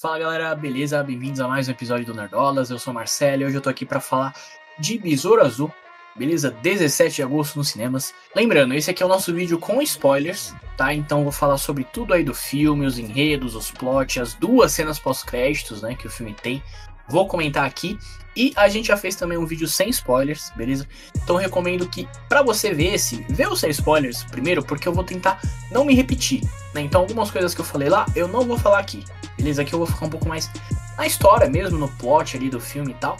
Fala 0.00 0.16
galera, 0.16 0.54
beleza? 0.54 1.02
Bem-vindos 1.02 1.40
a 1.40 1.48
mais 1.48 1.66
um 1.66 1.72
episódio 1.72 2.06
do 2.06 2.14
Nerdolas. 2.14 2.70
Eu 2.70 2.78
sou 2.78 2.92
o 2.92 2.94
Marcelo 2.94 3.42
e 3.42 3.46
hoje 3.46 3.56
eu 3.56 3.60
tô 3.60 3.68
aqui 3.68 3.84
para 3.84 3.98
falar 3.98 4.32
de 4.78 4.96
Besouro 4.96 5.42
Azul, 5.42 5.74
beleza? 6.14 6.52
17 6.52 7.16
de 7.16 7.22
agosto 7.24 7.56
nos 7.56 7.70
cinemas. 7.70 8.14
Lembrando, 8.32 8.74
esse 8.74 8.88
aqui 8.88 9.02
é 9.02 9.06
o 9.06 9.08
nosso 9.08 9.34
vídeo 9.34 9.58
com 9.58 9.82
spoilers, 9.82 10.54
tá? 10.76 10.94
Então 10.94 11.24
vou 11.24 11.32
falar 11.32 11.58
sobre 11.58 11.82
tudo 11.82 12.14
aí 12.14 12.22
do 12.22 12.32
filme, 12.32 12.86
os 12.86 12.96
enredos, 12.96 13.56
os 13.56 13.72
plots, 13.72 14.18
as 14.18 14.34
duas 14.34 14.70
cenas 14.70 15.00
pós-créditos, 15.00 15.82
né, 15.82 15.96
que 15.96 16.06
o 16.06 16.10
filme 16.10 16.32
tem. 16.32 16.62
Vou 17.08 17.26
comentar 17.26 17.64
aqui 17.64 17.98
e 18.36 18.52
a 18.54 18.68
gente 18.68 18.88
já 18.88 18.96
fez 18.96 19.16
também 19.16 19.36
um 19.36 19.46
vídeo 19.46 19.66
sem 19.66 19.88
spoilers, 19.88 20.52
beleza? 20.54 20.86
Então 21.16 21.36
recomendo 21.36 21.88
que 21.88 22.08
para 22.28 22.42
você 22.42 22.72
ver 22.72 22.94
esse, 22.94 23.24
vê 23.28 23.46
os 23.46 23.60
sem 23.60 23.70
spoilers 23.70 24.22
primeiro, 24.24 24.62
porque 24.62 24.86
eu 24.86 24.92
vou 24.92 25.02
tentar 25.02 25.40
não 25.70 25.84
me 25.84 25.94
repetir, 25.94 26.42
né? 26.74 26.82
Então 26.82 27.00
algumas 27.00 27.30
coisas 27.30 27.54
que 27.54 27.60
eu 27.60 27.64
falei 27.64 27.88
lá, 27.88 28.06
eu 28.14 28.28
não 28.28 28.44
vou 28.44 28.58
falar 28.58 28.78
aqui, 28.78 29.04
beleza? 29.36 29.62
Aqui 29.62 29.72
eu 29.72 29.78
vou 29.78 29.86
ficar 29.86 30.06
um 30.06 30.10
pouco 30.10 30.28
mais 30.28 30.50
na 30.96 31.06
história 31.06 31.48
mesmo, 31.48 31.78
no 31.78 31.88
plot 31.88 32.36
ali 32.36 32.48
do 32.50 32.60
filme 32.60 32.92
e 32.92 32.96
tal, 32.96 33.16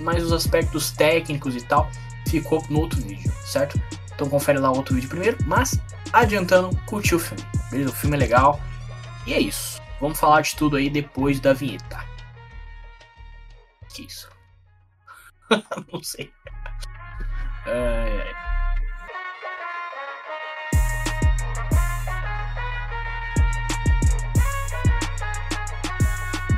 mas 0.00 0.24
os 0.24 0.32
aspectos 0.32 0.90
técnicos 0.90 1.54
e 1.54 1.60
tal 1.60 1.90
ficou 2.26 2.64
no 2.68 2.80
outro 2.80 3.00
vídeo, 3.00 3.32
certo? 3.44 3.80
Então 4.14 4.28
confere 4.28 4.58
lá 4.58 4.72
o 4.72 4.76
outro 4.76 4.94
vídeo 4.94 5.08
primeiro, 5.08 5.36
mas 5.46 5.78
adiantando, 6.12 6.76
curtir 6.86 7.14
o 7.14 7.18
filme, 7.18 7.44
beleza? 7.70 7.90
O 7.90 7.94
filme 7.94 8.16
é 8.16 8.20
legal. 8.20 8.60
E 9.26 9.34
é 9.34 9.40
isso. 9.40 9.80
Vamos 10.00 10.18
falar 10.18 10.40
de 10.40 10.54
tudo 10.54 10.76
aí 10.76 10.88
depois 10.88 11.40
da 11.40 11.52
vinheta. 11.52 12.05
Que 13.96 14.02
isso? 14.02 14.28
não 15.90 16.02
sei. 16.02 16.30
Ai, 17.64 18.20
ai. 18.20 18.34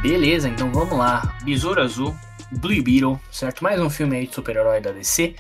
Beleza, 0.03 0.49
então 0.49 0.73
vamos 0.73 0.99
lá. 0.99 1.39
Besouro 1.45 1.81
Azul, 1.81 2.13
Blue 2.51 2.83
Beetle, 2.83 3.21
certo? 3.31 3.63
Mais 3.63 3.81
um 3.81 3.89
filme 3.89 4.17
aí 4.17 4.27
de 4.27 4.35
super-herói 4.35 4.81
da 4.81 4.91
DC. 4.91 5.37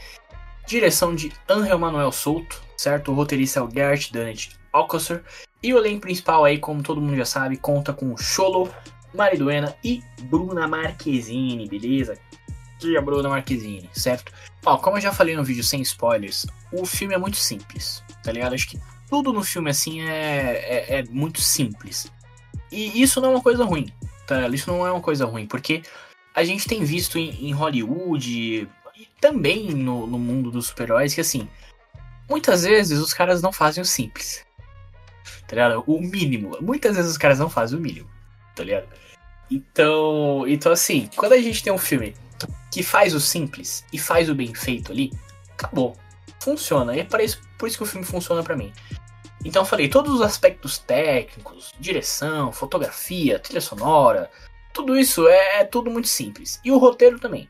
Direção 0.69 1.17
de 1.17 1.33
Angel 1.49 1.81
Manuel 1.81 2.12
Souto, 2.12 2.62
certo? 2.77 3.11
O 3.11 3.15
roteirista 3.17 3.59
é 3.59 3.62
o 3.62 3.67
Garrett 3.67 4.12
Dunnett 4.12 4.57
Alcocer. 4.73 5.25
E 5.61 5.75
o 5.75 5.79
elenco 5.79 6.03
principal 6.03 6.45
aí, 6.45 6.59
como 6.59 6.81
todo 6.81 7.01
mundo 7.01 7.17
já 7.17 7.25
sabe, 7.25 7.57
conta 7.57 7.93
com 7.93 8.17
Cholo, 8.17 8.73
Mariduena 9.14 9.75
e 9.83 10.03
Bruna 10.23 10.67
Marquezine, 10.69 11.69
beleza? 11.69 12.19
Que 12.78 12.97
é 12.97 12.98
a 12.98 13.03
Bruna 13.03 13.28
Marquezine, 13.28 13.89
certo? 13.92 14.33
Ó, 14.65 14.77
como 14.77 14.97
eu 14.97 15.00
já 15.00 15.12
falei 15.12 15.34
no 15.34 15.45
vídeo 15.45 15.65
sem 15.65 15.81
spoilers, 15.83 16.47
o 16.73 16.84
filme 16.87 17.15
é 17.15 17.19
muito 17.19 17.37
simples, 17.37 18.03
tá 18.23 18.33
ligado? 18.33 18.55
Acho 18.55 18.69
que 18.69 18.81
tudo 19.09 19.33
no 19.33 19.42
filme 19.42 19.70
assim 19.70 20.03
é, 20.03 20.87
é, 20.89 20.98
é 20.98 21.05
muito 21.05 21.41
simples. 21.41 22.11
E 22.70 23.00
isso 23.00 23.20
não 23.20 23.31
é 23.31 23.33
uma 23.33 23.42
coisa 23.42 23.65
ruim, 23.65 23.92
tá? 24.27 24.47
Isso 24.48 24.70
não 24.70 24.87
é 24.87 24.92
uma 24.92 25.00
coisa 25.00 25.25
ruim, 25.25 25.47
porque 25.47 25.83
a 26.34 26.45
gente 26.45 26.69
tem 26.69 26.84
visto 26.84 27.19
em, 27.19 27.48
em 27.48 27.53
Hollywood 27.53 28.69
e 28.97 29.09
também 29.20 29.70
no, 29.70 30.06
no 30.06 30.19
mundo 30.19 30.50
dos 30.50 30.67
super-heróis 30.67 31.15
que, 31.15 31.20
assim, 31.20 31.48
muitas 32.28 32.65
vezes 32.65 32.98
os 32.98 33.12
caras 33.12 33.41
não 33.41 33.53
fazem 33.53 33.83
o 33.83 33.87
simples, 33.87 34.45
tá 35.47 35.56
ligado? 35.56 35.83
O 35.87 36.00
mínimo. 36.00 36.56
Muitas 36.61 36.97
vezes 36.97 37.11
os 37.12 37.19
caras 37.19 37.39
não 37.39 37.48
fazem 37.48 37.78
o 37.78 37.81
mínimo, 37.81 38.09
tá 38.59 38.64
ligado? 38.64 38.89
Então, 39.51 40.45
então 40.47 40.73
assim, 40.73 41.09
quando 41.17 41.33
a 41.33 41.41
gente 41.41 41.62
tem 41.62 41.73
um 41.73 41.78
filme 41.78 42.14
que 42.70 42.83
faz 42.83 43.15
o 43.15 43.20
simples 43.20 43.84
e 43.92 43.98
faz 43.98 44.28
o 44.28 44.34
bem 44.34 44.55
feito 44.55 44.92
ali, 44.92 45.12
acabou. 45.53 45.97
Funciona. 46.41 46.95
E 46.97 47.00
é 47.00 47.05
por 47.05 47.20
isso, 47.20 47.41
por 47.59 47.67
isso 47.67 47.78
que 47.78 47.83
o 47.83 47.87
filme 47.87 48.06
funciona 48.06 48.42
para 48.42 48.56
mim. 48.56 48.73
Então 49.45 49.62
eu 49.62 49.67
falei, 49.67 49.89
todos 49.89 50.12
os 50.12 50.20
aspectos 50.20 50.78
técnicos, 50.78 51.73
direção, 51.78 52.53
fotografia, 52.53 53.39
trilha 53.39 53.61
sonora, 53.61 54.31
tudo 54.72 54.98
isso 54.98 55.27
é, 55.28 55.61
é 55.61 55.65
tudo 55.65 55.91
muito 55.91 56.09
simples. 56.09 56.61
E 56.65 56.70
o 56.70 56.78
roteiro 56.78 57.19
também. 57.19 57.48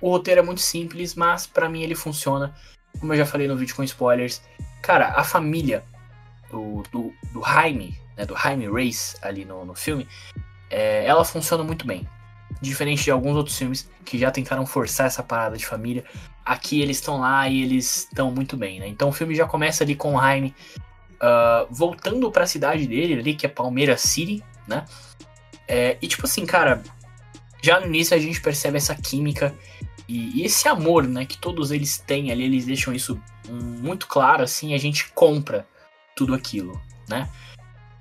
O 0.00 0.10
roteiro 0.10 0.40
é 0.40 0.44
muito 0.44 0.60
simples, 0.60 1.14
mas 1.14 1.46
para 1.46 1.68
mim 1.68 1.82
ele 1.82 1.94
funciona. 1.94 2.54
Como 3.00 3.12
eu 3.12 3.18
já 3.18 3.26
falei 3.26 3.48
no 3.48 3.56
vídeo 3.56 3.74
com 3.74 3.82
spoilers. 3.82 4.42
Cara, 4.82 5.08
a 5.16 5.24
família 5.24 5.84
do, 6.50 6.82
do, 6.90 7.12
do 7.32 7.42
Jaime, 7.42 8.00
né, 8.16 8.24
do 8.24 8.36
Jaime 8.36 8.68
Race 8.68 9.16
ali 9.22 9.44
no, 9.44 9.64
no 9.64 9.74
filme, 9.74 10.06
é, 10.70 11.04
ela 11.04 11.24
funciona 11.24 11.62
muito 11.64 11.86
bem. 11.86 12.08
Diferente 12.60 13.04
de 13.04 13.10
alguns 13.10 13.36
outros 13.36 13.56
filmes 13.56 13.88
que 14.04 14.18
já 14.18 14.30
tentaram 14.30 14.66
forçar 14.66 15.06
essa 15.06 15.22
parada 15.22 15.56
de 15.56 15.66
família. 15.66 16.04
Aqui 16.44 16.80
eles 16.80 16.96
estão 16.96 17.20
lá 17.20 17.48
e 17.48 17.62
eles 17.62 18.04
estão 18.04 18.30
muito 18.30 18.56
bem, 18.56 18.80
né? 18.80 18.88
Então 18.88 19.10
o 19.10 19.12
filme 19.12 19.34
já 19.34 19.46
começa 19.46 19.84
ali 19.84 19.94
com 19.94 20.14
o 20.14 20.20
Jaime 20.20 20.54
uh, 21.16 21.66
voltando 21.70 22.30
para 22.30 22.44
a 22.44 22.46
cidade 22.46 22.86
dele 22.86 23.14
ali, 23.14 23.34
que 23.34 23.46
é 23.46 23.48
Palmeiras 23.48 24.00
City, 24.00 24.42
né? 24.66 24.84
É, 25.66 25.98
e 26.00 26.08
tipo 26.08 26.24
assim, 26.24 26.46
cara, 26.46 26.82
já 27.62 27.78
no 27.78 27.86
início 27.86 28.16
a 28.16 28.20
gente 28.20 28.40
percebe 28.40 28.78
essa 28.78 28.94
química 28.94 29.54
e, 30.08 30.40
e, 30.40 30.44
esse 30.44 30.66
amor, 30.66 31.06
né, 31.06 31.26
que 31.26 31.36
todos 31.36 31.70
eles 31.70 31.98
têm 31.98 32.32
ali, 32.32 32.44
eles 32.44 32.64
deixam 32.64 32.94
isso 32.94 33.20
muito 33.46 34.06
claro, 34.06 34.42
assim, 34.42 34.72
a 34.74 34.78
gente 34.78 35.12
compra 35.12 35.66
tudo 36.16 36.34
aquilo, 36.34 36.80
né? 37.06 37.28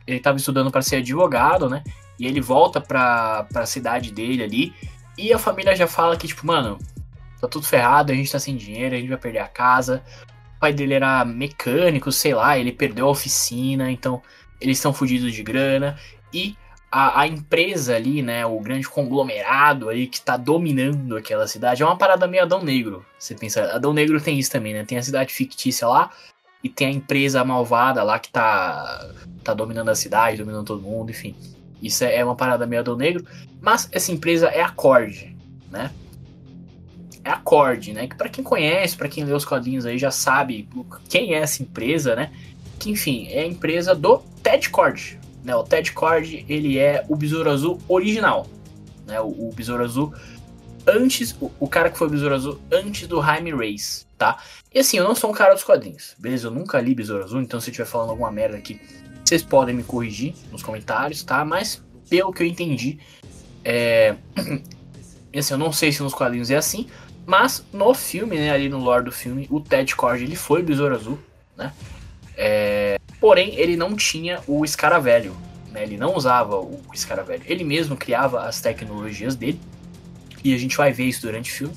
Ele 0.06 0.18
estava 0.18 0.38
estudando 0.38 0.72
para 0.72 0.82
ser 0.82 0.98
advogado, 0.98 1.70
né? 1.70 1.84
E 2.20 2.26
ele 2.26 2.42
volta 2.42 2.82
pra, 2.82 3.44
pra 3.52 3.66
cidade 3.66 4.12
dele 4.12 4.44
ali. 4.44 4.74
E 5.18 5.34
a 5.34 5.38
família 5.38 5.76
já 5.76 5.88
fala 5.88 6.18
que, 6.18 6.28
tipo, 6.28 6.46
mano, 6.46 6.78
tá 7.40 7.48
tudo 7.48 7.66
ferrado, 7.66 8.12
a 8.12 8.16
gente 8.16 8.32
tá 8.32 8.40
sem 8.40 8.56
dinheiro, 8.56 8.96
a 8.96 8.98
gente 8.98 9.10
vai 9.10 9.18
perder 9.18 9.40
a 9.40 9.48
casa. 9.48 10.04
O 10.58 10.60
pai 10.60 10.74
dele 10.74 10.94
era 10.94 11.24
mecânico, 11.24 12.12
sei 12.12 12.34
lá, 12.34 12.58
ele 12.58 12.72
perdeu 12.72 13.08
a 13.08 13.12
oficina, 13.12 13.92
então 13.92 14.22
eles 14.60 14.78
estão 14.78 14.94
fodidos 14.94 15.34
de 15.34 15.44
grana. 15.44 15.98
E 16.34 16.56
a, 16.92 17.22
a, 17.22 17.28
empresa 17.28 17.96
ali, 17.96 18.22
né, 18.22 18.46
o 18.46 18.60
grande 18.60 18.88
conglomerado 18.88 19.90
ali 19.90 20.08
que 20.08 20.22
tá 20.22 20.38
dominando 20.38 21.18
aquela 21.18 21.48
cidade, 21.48 21.84
é 21.84 21.86
uma 21.86 21.98
parada 21.98 22.28
meio 22.28 22.44
Adão 22.44 22.64
Negro. 22.64 23.06
Você 23.20 23.36
pensa, 23.36 23.76
Adão 23.76 23.94
Negro 23.94 24.20
tem 24.22 24.40
isso 24.40 24.52
também, 24.52 24.74
né? 24.74 24.86
Tem 24.86 24.98
a 24.98 25.04
cidade 25.04 25.34
fictícia 25.34 25.88
lá 25.88 26.12
e 26.64 26.70
tem 26.70 26.88
a 26.88 26.92
empresa 26.92 27.44
malvada 27.44 28.04
lá 28.04 28.18
que 28.18 28.30
tá, 28.30 29.14
tá 29.44 29.54
dominando 29.54 29.90
a 29.90 29.96
cidade, 29.96 30.38
dominando 30.38 30.66
todo 30.66 30.82
mundo, 30.82 31.12
enfim. 31.12 31.36
Isso 31.82 32.04
é 32.04 32.24
uma 32.24 32.36
parada 32.36 32.66
meio 32.66 32.82
Adão 32.82 32.96
Negro. 32.96 33.26
Mas 33.62 33.88
essa 33.92 34.12
empresa 34.12 34.48
é 34.48 34.62
a 34.62 34.70
Cord, 34.70 35.36
né? 35.72 35.92
É 37.24 37.30
a 37.30 37.38
Cord, 37.38 37.94
né? 37.94 38.08
Que 38.08 38.16
para 38.16 38.30
quem 38.30 38.44
conhece, 38.44 38.96
para 38.96 39.10
quem 39.10 39.24
lê 39.24 39.34
os 39.34 39.46
quadrinhos 39.46 39.86
aí 39.86 39.98
já 39.98 40.12
sabe 40.12 40.68
quem 41.10 41.34
é 41.34 41.40
essa 41.40 41.62
empresa, 41.62 42.16
né? 42.16 42.32
Que 42.80 42.92
enfim, 42.92 43.28
é 43.30 43.42
a 43.42 43.48
empresa 43.48 43.94
do 43.94 44.20
Ted 44.42 44.70
Cord. 44.70 45.20
Né? 45.44 45.56
O 45.56 45.64
Ted 45.64 45.92
Cord, 45.92 46.46
ele 46.48 46.78
é 46.78 47.04
o 47.08 47.16
Besouro 47.16 47.50
Azul 47.50 47.80
original. 47.88 48.48
Né? 49.06 49.20
O, 49.20 49.28
o 49.28 49.54
Besouro 49.54 49.84
Azul 49.84 50.14
antes, 50.88 51.36
o, 51.42 51.52
o, 51.60 51.68
cara 51.68 51.90
que 51.90 51.98
foi 51.98 52.08
o 52.08 52.10
Besouro 52.10 52.36
Azul 52.36 52.62
antes 52.72 53.08
do 53.08 53.22
Jaime 53.22 53.52
Race, 53.52 54.06
tá? 54.18 54.38
E 54.74 54.80
assim, 54.80 54.98
eu 54.98 55.04
não 55.04 55.14
sou 55.14 55.30
um 55.30 55.34
cara 55.34 55.54
dos 55.54 55.64
quadrinhos, 55.64 56.16
beleza? 56.18 56.48
Eu 56.48 56.52
nunca 56.52 56.80
li 56.80 56.96
Besouro 56.96 57.24
Azul, 57.24 57.42
então 57.42 57.60
se 57.60 57.70
eu 57.70 57.72
estiver 57.72 57.88
falando 57.88 58.12
alguma 58.12 58.32
merda 58.32 58.58
aqui, 58.58 58.80
vocês 59.28 59.44
podem 59.44 59.76
me 59.76 59.84
corrigir 59.84 60.34
nos 60.52 60.64
comentários, 60.64 61.24
tá? 61.24 61.44
Mas 61.44 61.84
pelo 62.10 62.32
que 62.32 62.44
eu 62.44 62.48
entendi, 62.48 63.00
é... 63.64 64.16
assim, 65.38 65.54
eu 65.54 65.58
não 65.58 65.72
sei 65.72 65.92
se 65.92 66.02
nos 66.02 66.14
quadrinhos 66.14 66.50
é 66.50 66.56
assim, 66.56 66.88
mas 67.26 67.66
no 67.74 67.94
filme, 67.94 68.38
né, 68.38 68.52
ali 68.52 68.70
no 68.70 68.80
lore 68.80 69.04
do 69.04 69.12
filme, 69.12 69.48
o 69.52 69.60
Ted 69.60 69.94
Cord 69.96 70.24
ele 70.24 70.36
foi 70.36 70.64
Besouro 70.64 70.96
Azul, 70.96 71.20
né? 71.56 71.74
É... 72.36 72.98
Porém, 73.20 73.56
ele 73.56 73.76
não 73.76 73.96
tinha 73.96 74.40
o 74.48 74.64
Escaravelho, 74.64 75.36
né? 75.72 75.84
Ele 75.84 75.98
não 75.98 76.16
usava 76.16 76.56
o 76.56 76.82
Escaravelho. 76.94 77.44
Ele 77.46 77.64
mesmo 77.64 77.98
criava 77.98 78.44
as 78.44 78.62
tecnologias 78.62 79.36
dele, 79.36 79.60
e 80.44 80.54
a 80.54 80.58
gente 80.58 80.78
vai 80.78 80.94
ver 80.94 81.06
isso 81.06 81.24
durante 81.24 81.52
o 81.52 81.54
filme. 81.54 81.76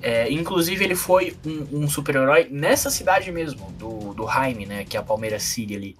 É, 0.00 0.30
inclusive, 0.30 0.84
ele 0.84 0.94
foi 0.94 1.36
um, 1.44 1.82
um 1.82 1.88
super-herói 1.88 2.48
nessa 2.50 2.88
cidade 2.88 3.30
mesmo, 3.32 3.70
do, 3.72 4.14
do 4.14 4.26
Jaime, 4.26 4.64
né? 4.64 4.84
Que 4.84 4.96
é 4.96 5.00
a 5.00 5.02
Palmeiras 5.02 5.42
City 5.42 5.74
ali. 5.74 5.96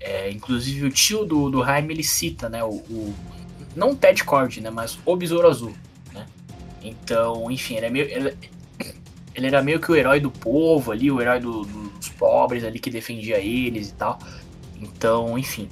É, 0.00 0.30
inclusive 0.30 0.86
o 0.86 0.90
tio 0.90 1.24
do, 1.24 1.50
do 1.50 1.64
Jaime 1.64 1.94
ele 1.94 2.04
cita, 2.04 2.48
né? 2.48 2.62
O, 2.62 2.74
o, 2.74 3.14
não 3.74 3.90
o 3.90 3.96
Ted 3.96 4.22
Cord, 4.24 4.60
né? 4.60 4.70
Mas 4.70 4.98
o 5.04 5.16
Besouro 5.16 5.48
Azul, 5.48 5.74
né? 6.12 6.26
Então, 6.82 7.50
enfim, 7.50 7.76
ele, 7.76 7.86
é 7.86 7.90
meio, 7.90 8.06
ele, 8.06 8.36
ele, 9.34 9.46
era 9.46 9.62
meio 9.62 9.80
que 9.80 9.90
o 9.90 9.96
herói 9.96 10.20
do 10.20 10.30
povo 10.30 10.92
ali, 10.92 11.10
o 11.10 11.20
herói 11.20 11.40
do, 11.40 11.62
dos 11.62 12.08
pobres 12.10 12.64
ali 12.64 12.78
que 12.78 12.90
defendia 12.90 13.38
eles 13.38 13.90
e 13.90 13.94
tal. 13.94 14.18
Então, 14.80 15.38
enfim. 15.38 15.68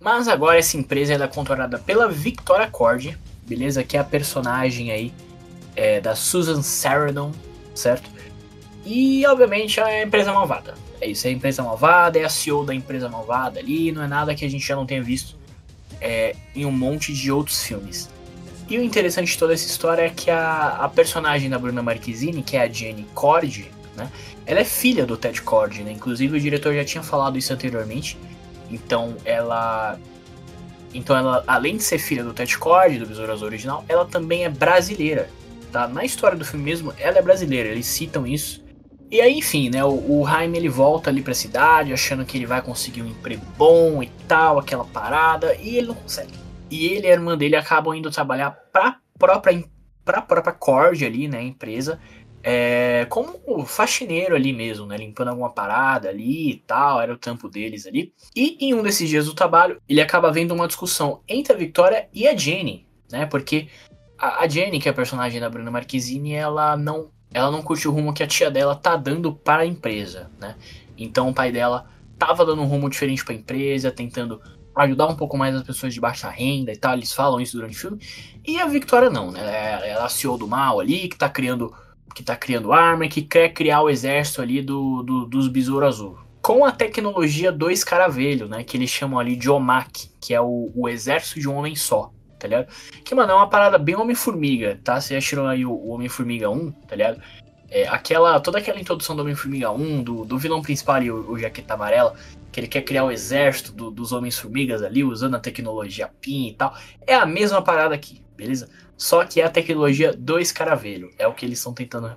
Mas 0.00 0.28
agora 0.28 0.58
essa 0.58 0.76
empresa 0.76 1.14
é 1.14 1.28
controlada 1.28 1.78
pela 1.78 2.08
Victoria 2.08 2.68
Cord, 2.68 3.18
beleza? 3.46 3.82
Que 3.82 3.96
é 3.96 4.00
a 4.00 4.04
personagem 4.04 4.90
aí 4.90 5.12
é, 5.74 6.00
da 6.00 6.14
Susan 6.14 6.62
Sarandon, 6.62 7.32
certo? 7.74 8.10
E 8.84 9.26
obviamente 9.26 9.80
é 9.80 9.82
a 9.82 10.02
empresa 10.04 10.32
malvada. 10.32 10.74
É 11.00 11.08
isso, 11.08 11.26
é 11.26 11.30
a 11.30 11.32
empresa 11.32 11.62
malvada, 11.62 12.18
é 12.18 12.24
a 12.24 12.28
CEO 12.28 12.64
da 12.64 12.74
empresa 12.74 13.08
malvada 13.08 13.60
ali, 13.60 13.92
não 13.92 14.02
é 14.02 14.06
nada 14.06 14.34
que 14.34 14.44
a 14.44 14.50
gente 14.50 14.66
já 14.66 14.74
não 14.74 14.86
tenha 14.86 15.02
visto 15.02 15.36
é, 16.00 16.34
em 16.54 16.64
um 16.64 16.72
monte 16.72 17.12
de 17.12 17.30
outros 17.30 17.62
filmes. 17.62 18.08
E 18.68 18.78
o 18.78 18.82
interessante 18.82 19.32
de 19.32 19.38
toda 19.38 19.54
essa 19.54 19.66
história 19.66 20.02
é 20.02 20.10
que 20.10 20.30
a, 20.30 20.78
a 20.80 20.88
personagem 20.88 21.48
da 21.48 21.58
Bruna 21.58 21.82
Marquezine, 21.82 22.42
que 22.42 22.56
é 22.56 22.62
a 22.62 22.68
Jenny 22.68 23.06
Cord, 23.14 23.70
né, 23.96 24.10
ela 24.44 24.60
é 24.60 24.64
filha 24.64 25.06
do 25.06 25.16
Ted 25.16 25.40
Cord, 25.42 25.82
né? 25.82 25.92
Inclusive 25.92 26.36
o 26.36 26.40
diretor 26.40 26.74
já 26.74 26.84
tinha 26.84 27.02
falado 27.02 27.38
isso 27.38 27.52
anteriormente. 27.52 28.18
Então 28.70 29.16
ela 29.24 29.98
Então 30.92 31.16
ela, 31.16 31.44
além 31.46 31.76
de 31.76 31.82
ser 31.82 31.98
filha 31.98 32.24
do 32.24 32.32
Ted 32.32 32.58
Cord, 32.58 32.98
do 32.98 33.06
Besouro 33.06 33.32
Azul 33.32 33.46
original, 33.46 33.84
ela 33.88 34.04
também 34.04 34.44
é 34.44 34.48
brasileira. 34.48 35.28
Tá? 35.72 35.88
Na 35.88 36.04
história 36.04 36.36
do 36.36 36.44
filme 36.44 36.64
mesmo, 36.64 36.92
ela 36.98 37.18
é 37.18 37.22
brasileira, 37.22 37.68
eles 37.68 37.86
citam 37.86 38.26
isso. 38.26 38.64
E 39.10 39.20
aí, 39.20 39.38
enfim, 39.38 39.70
né, 39.70 39.84
o, 39.84 40.20
o 40.20 40.26
Jaime 40.26 40.58
ele 40.58 40.68
volta 40.68 41.10
ali 41.10 41.22
pra 41.22 41.32
cidade, 41.32 41.92
achando 41.92 42.24
que 42.24 42.36
ele 42.36 42.46
vai 42.46 42.60
conseguir 42.60 43.02
um 43.02 43.06
emprego 43.06 43.44
bom 43.56 44.02
e 44.02 44.08
tal, 44.26 44.58
aquela 44.58 44.84
parada, 44.84 45.54
e 45.56 45.76
ele 45.76 45.88
não 45.88 45.94
consegue. 45.94 46.34
E 46.70 46.86
ele 46.86 47.06
e 47.06 47.10
a 47.10 47.12
irmã 47.12 47.38
dele 47.38 47.54
acabam 47.54 47.94
indo 47.94 48.10
trabalhar 48.10 48.50
pra 48.72 48.98
própria, 49.16 49.64
pra 50.04 50.20
própria 50.20 50.52
Cord 50.52 51.04
ali, 51.04 51.28
né, 51.28 51.40
empresa, 51.42 52.00
é, 52.42 53.06
como 53.08 53.64
faxineiro 53.64 54.34
ali 54.34 54.52
mesmo, 54.52 54.86
né, 54.86 54.96
limpando 54.96 55.28
alguma 55.28 55.50
parada 55.50 56.08
ali 56.08 56.50
e 56.50 56.56
tal, 56.66 57.00
era 57.00 57.12
o 57.12 57.16
tampo 57.16 57.48
deles 57.48 57.86
ali. 57.86 58.12
E 58.34 58.56
em 58.60 58.74
um 58.74 58.82
desses 58.82 59.08
dias 59.08 59.26
do 59.26 59.34
trabalho, 59.34 59.80
ele 59.88 60.00
acaba 60.00 60.32
vendo 60.32 60.52
uma 60.52 60.66
discussão 60.66 61.22
entre 61.28 61.52
a 61.52 61.56
Victoria 61.56 62.08
e 62.12 62.26
a 62.26 62.36
Jenny, 62.36 62.86
né, 63.10 63.26
porque 63.26 63.68
a, 64.18 64.44
a 64.44 64.48
Jenny, 64.48 64.80
que 64.80 64.88
é 64.88 64.92
a 64.92 64.94
personagem 64.94 65.40
da 65.40 65.50
Bruna 65.50 65.70
Marquezine, 65.70 66.34
ela 66.34 66.76
não 66.76 67.10
ela 67.36 67.50
não 67.50 67.60
curte 67.60 67.86
o 67.86 67.90
rumo 67.92 68.14
que 68.14 68.22
a 68.22 68.26
tia 68.26 68.50
dela 68.50 68.74
tá 68.74 68.96
dando 68.96 69.30
para 69.30 69.62
a 69.62 69.66
empresa, 69.66 70.30
né? 70.40 70.56
Então 70.96 71.28
o 71.28 71.34
pai 71.34 71.52
dela 71.52 71.84
tava 72.18 72.46
dando 72.46 72.62
um 72.62 72.66
rumo 72.66 72.88
diferente 72.88 73.22
para 73.22 73.34
a 73.34 73.36
empresa, 73.36 73.90
tentando 73.90 74.40
ajudar 74.74 75.06
um 75.06 75.14
pouco 75.14 75.36
mais 75.36 75.54
as 75.54 75.62
pessoas 75.62 75.92
de 75.92 76.00
baixa 76.00 76.30
renda 76.30 76.72
e 76.72 76.76
tal, 76.78 76.94
eles 76.94 77.12
falam 77.12 77.38
isso 77.38 77.54
durante 77.54 77.76
o 77.76 77.78
filme. 77.78 77.98
E 78.42 78.58
a 78.58 78.64
Victoria 78.64 79.10
não, 79.10 79.30
né? 79.30 79.40
Ela 79.42 79.86
é 79.86 79.92
a 80.02 80.08
CEO 80.08 80.38
do 80.38 80.48
mal 80.48 80.80
ali, 80.80 81.08
que 81.10 81.16
tá 81.18 81.28
criando 81.28 81.74
que 82.14 82.22
tá 82.22 82.34
criando 82.34 82.72
arma, 82.72 83.06
que 83.06 83.20
quer 83.20 83.50
criar 83.50 83.82
o 83.82 83.90
exército 83.90 84.40
ali 84.40 84.62
do, 84.62 85.02
do 85.02 85.26
dos 85.26 85.46
Besouro 85.46 85.84
Azul. 85.84 86.16
Com 86.40 86.64
a 86.64 86.72
tecnologia 86.72 87.52
do 87.52 87.70
escaravelho, 87.70 88.48
né? 88.48 88.64
Que 88.64 88.78
eles 88.78 88.88
chamam 88.88 89.18
ali 89.18 89.36
de 89.36 89.50
OMAC, 89.50 90.10
que 90.18 90.32
é 90.32 90.40
o, 90.40 90.72
o 90.74 90.88
exército 90.88 91.38
de 91.38 91.46
um 91.46 91.54
homem 91.54 91.76
só 91.76 92.10
tá 92.38 92.48
ligado? 92.48 92.68
Que, 93.04 93.14
mano, 93.14 93.32
é 93.32 93.34
uma 93.34 93.48
parada 93.48 93.78
bem 93.78 93.96
Homem-Formiga, 93.96 94.78
tá? 94.82 95.00
Você 95.00 95.14
já 95.14 95.26
tirou 95.26 95.46
aí 95.46 95.64
o, 95.64 95.72
o 95.72 95.88
Homem-Formiga 95.88 96.50
1, 96.50 96.72
tá 96.72 96.96
ligado? 96.96 97.20
É, 97.68 97.88
aquela, 97.88 98.38
toda 98.38 98.58
aquela 98.58 98.80
introdução 98.80 99.16
do 99.16 99.22
Homem-Formiga 99.22 99.70
1, 99.70 100.02
do, 100.02 100.24
do 100.24 100.38
vilão 100.38 100.62
principal 100.62 100.96
ali, 100.96 101.10
o, 101.10 101.30
o 101.30 101.38
Jaqueta 101.38 101.74
Amarela, 101.74 102.14
que 102.52 102.60
ele 102.60 102.68
quer 102.68 102.82
criar 102.82 103.04
o 103.04 103.10
exército 103.10 103.72
do, 103.72 103.90
dos 103.90 104.12
Homens-Formigas 104.12 104.82
ali, 104.82 105.02
usando 105.02 105.34
a 105.34 105.40
tecnologia 105.40 106.10
PIN 106.20 106.48
e 106.48 106.54
tal, 106.54 106.74
é 107.06 107.14
a 107.14 107.26
mesma 107.26 107.60
parada 107.60 107.94
aqui, 107.94 108.22
beleza? 108.36 108.68
Só 108.96 109.24
que 109.24 109.40
é 109.40 109.44
a 109.44 109.50
tecnologia 109.50 110.12
do 110.12 110.38
escaravelho, 110.38 111.10
é 111.18 111.26
o 111.26 111.34
que 111.34 111.44
eles 111.44 111.58
estão 111.58 111.74
tentando 111.74 112.16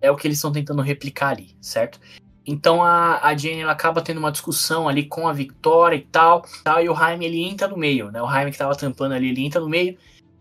é 0.00 0.10
o 0.10 0.16
que 0.16 0.26
eles 0.26 0.38
estão 0.38 0.50
tentando 0.50 0.82
replicar 0.82 1.28
ali, 1.28 1.54
certo? 1.60 2.00
Então 2.46 2.82
a, 2.82 3.20
a 3.26 3.36
Jane 3.36 3.60
ela 3.60 3.72
acaba 3.72 4.02
tendo 4.02 4.18
uma 4.18 4.32
discussão 4.32 4.88
ali 4.88 5.04
com 5.04 5.28
a 5.28 5.32
Victoria 5.32 5.96
e 5.96 6.02
tal, 6.02 6.44
tal 6.64 6.82
e 6.82 6.88
o 6.88 6.94
Jaime 6.94 7.24
ele 7.24 7.42
entra 7.42 7.68
no 7.68 7.76
meio, 7.76 8.10
né? 8.10 8.20
O 8.20 8.30
Jaime 8.30 8.50
que 8.50 8.58
tava 8.58 8.74
tampando 8.74 9.12
ali, 9.12 9.28
ele 9.30 9.44
entra 9.44 9.60
no 9.60 9.68
meio 9.68 9.96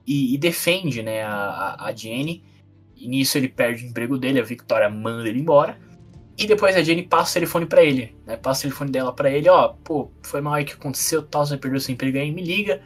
e, 0.06 0.34
e 0.34 0.38
defende, 0.38 1.04
né, 1.04 1.24
a, 1.24 1.76
a, 1.80 1.96
Jane. 1.96 2.44
E 2.96 3.08
nisso 3.08 3.38
ele 3.38 3.48
perde 3.48 3.86
o 3.86 3.88
emprego 3.88 4.18
dele, 4.18 4.40
a 4.40 4.44
Victoria 4.44 4.90
manda 4.90 5.28
ele 5.28 5.40
embora. 5.40 5.78
E 6.38 6.48
depois 6.48 6.76
a 6.76 6.82
Jane 6.82 7.04
passa 7.04 7.32
o 7.32 7.34
telefone 7.36 7.66
para 7.68 7.84
ele, 7.84 8.16
né? 8.26 8.36
Passa 8.36 8.62
o 8.62 8.64
telefone 8.64 8.92
dela 8.92 9.14
para 9.14 9.30
ele, 9.30 9.48
ó, 9.50 9.70
pô, 9.84 10.12
foi 10.24 10.42
mal 10.42 10.56
aí 10.56 10.66
que 10.66 10.74
aconteceu, 10.74 11.22
tal, 11.22 11.46
você 11.46 11.58
perdeu 11.58 11.80
seu 11.80 11.94
emprego 11.94 12.18
aí, 12.18 12.32
me 12.32 12.42
liga 12.42 12.82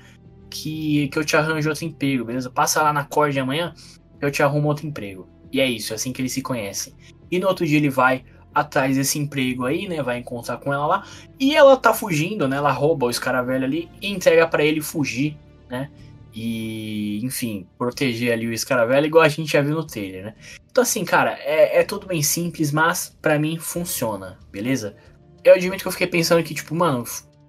que, 0.50 1.10
que 1.10 1.20
eu 1.20 1.26
te 1.26 1.36
arranjo 1.36 1.70
outro 1.70 1.86
emprego, 1.86 2.26
beleza? 2.26 2.50
Passa 2.50 2.82
lá 2.82 2.94
na 2.94 3.04
corda 3.04 3.42
amanhã, 3.42 3.74
eu 4.22 4.32
te 4.32 4.42
arrumo 4.42 4.68
outro 4.68 4.88
emprego. 4.88 5.28
E 5.52 5.60
é 5.60 5.70
isso, 5.70 5.94
é 5.94 5.96
assim 5.96 6.14
que 6.14 6.22
eles 6.22 6.32
se 6.32 6.42
conhecem. 6.42 6.94
E 7.30 7.40
no 7.40 7.48
outro 7.48 7.66
dia 7.66 7.78
ele 7.78 7.90
vai 7.90 8.24
atrás 8.56 8.96
desse 8.96 9.20
emprego 9.20 9.66
aí, 9.66 9.88
né? 9.88 10.02
Vai 10.02 10.18
encontrar 10.18 10.58
com 10.58 10.74
ela 10.74 10.88
lá. 10.88 11.04
E 11.38 11.54
ela 11.54 11.76
tá 11.76 11.94
fugindo, 11.94 12.48
né? 12.48 12.56
Ela 12.56 12.72
rouba 12.72 13.06
o 13.06 13.10
escaravelho 13.10 13.66
ali 13.66 13.90
e 14.02 14.08
entrega 14.08 14.48
para 14.48 14.64
ele 14.64 14.82
fugir, 14.82 15.38
né? 15.70 15.92
E, 16.34 17.24
enfim, 17.24 17.68
proteger 17.78 18.34
ali 18.34 18.48
o 18.48 18.54
escaravelho, 18.54 19.06
igual 19.06 19.24
a 19.24 19.30
gente 19.30 19.52
já 19.52 19.62
viu 19.62 19.76
no 19.76 19.86
trailer, 19.86 20.26
né? 20.26 20.34
Então, 20.70 20.82
assim, 20.82 21.06
cara, 21.06 21.38
é, 21.40 21.80
é 21.80 21.84
tudo 21.84 22.08
bem 22.08 22.22
simples, 22.22 22.72
mas 22.72 23.16
para 23.22 23.38
mim 23.38 23.58
funciona, 23.58 24.38
beleza? 24.52 24.96
Eu 25.44 25.54
admito 25.54 25.84
que 25.84 25.88
eu 25.88 25.92
fiquei 25.92 26.08
pensando 26.08 26.44
que, 26.44 26.54
tipo, 26.54 26.76
mano, 26.76 27.06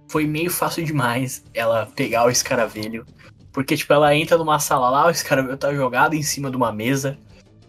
foi 0.09 0.27
meio 0.27 0.51
fácil 0.51 0.85
demais 0.85 1.45
ela 1.55 1.87
pegar 1.87 2.27
o 2.27 2.31
escaravelho. 2.31 3.05
Porque, 3.53 3.77
tipo, 3.77 3.93
ela 3.93 4.15
entra 4.15 4.37
numa 4.37 4.59
sala 4.59 4.91
lá, 4.91 5.07
o 5.07 5.11
escaravelho 5.11 5.57
tá 5.57 5.75
jogado 5.75 6.15
em 6.15 6.23
cima 6.23 6.51
de 6.51 6.57
uma 6.57 6.71
mesa. 6.71 7.19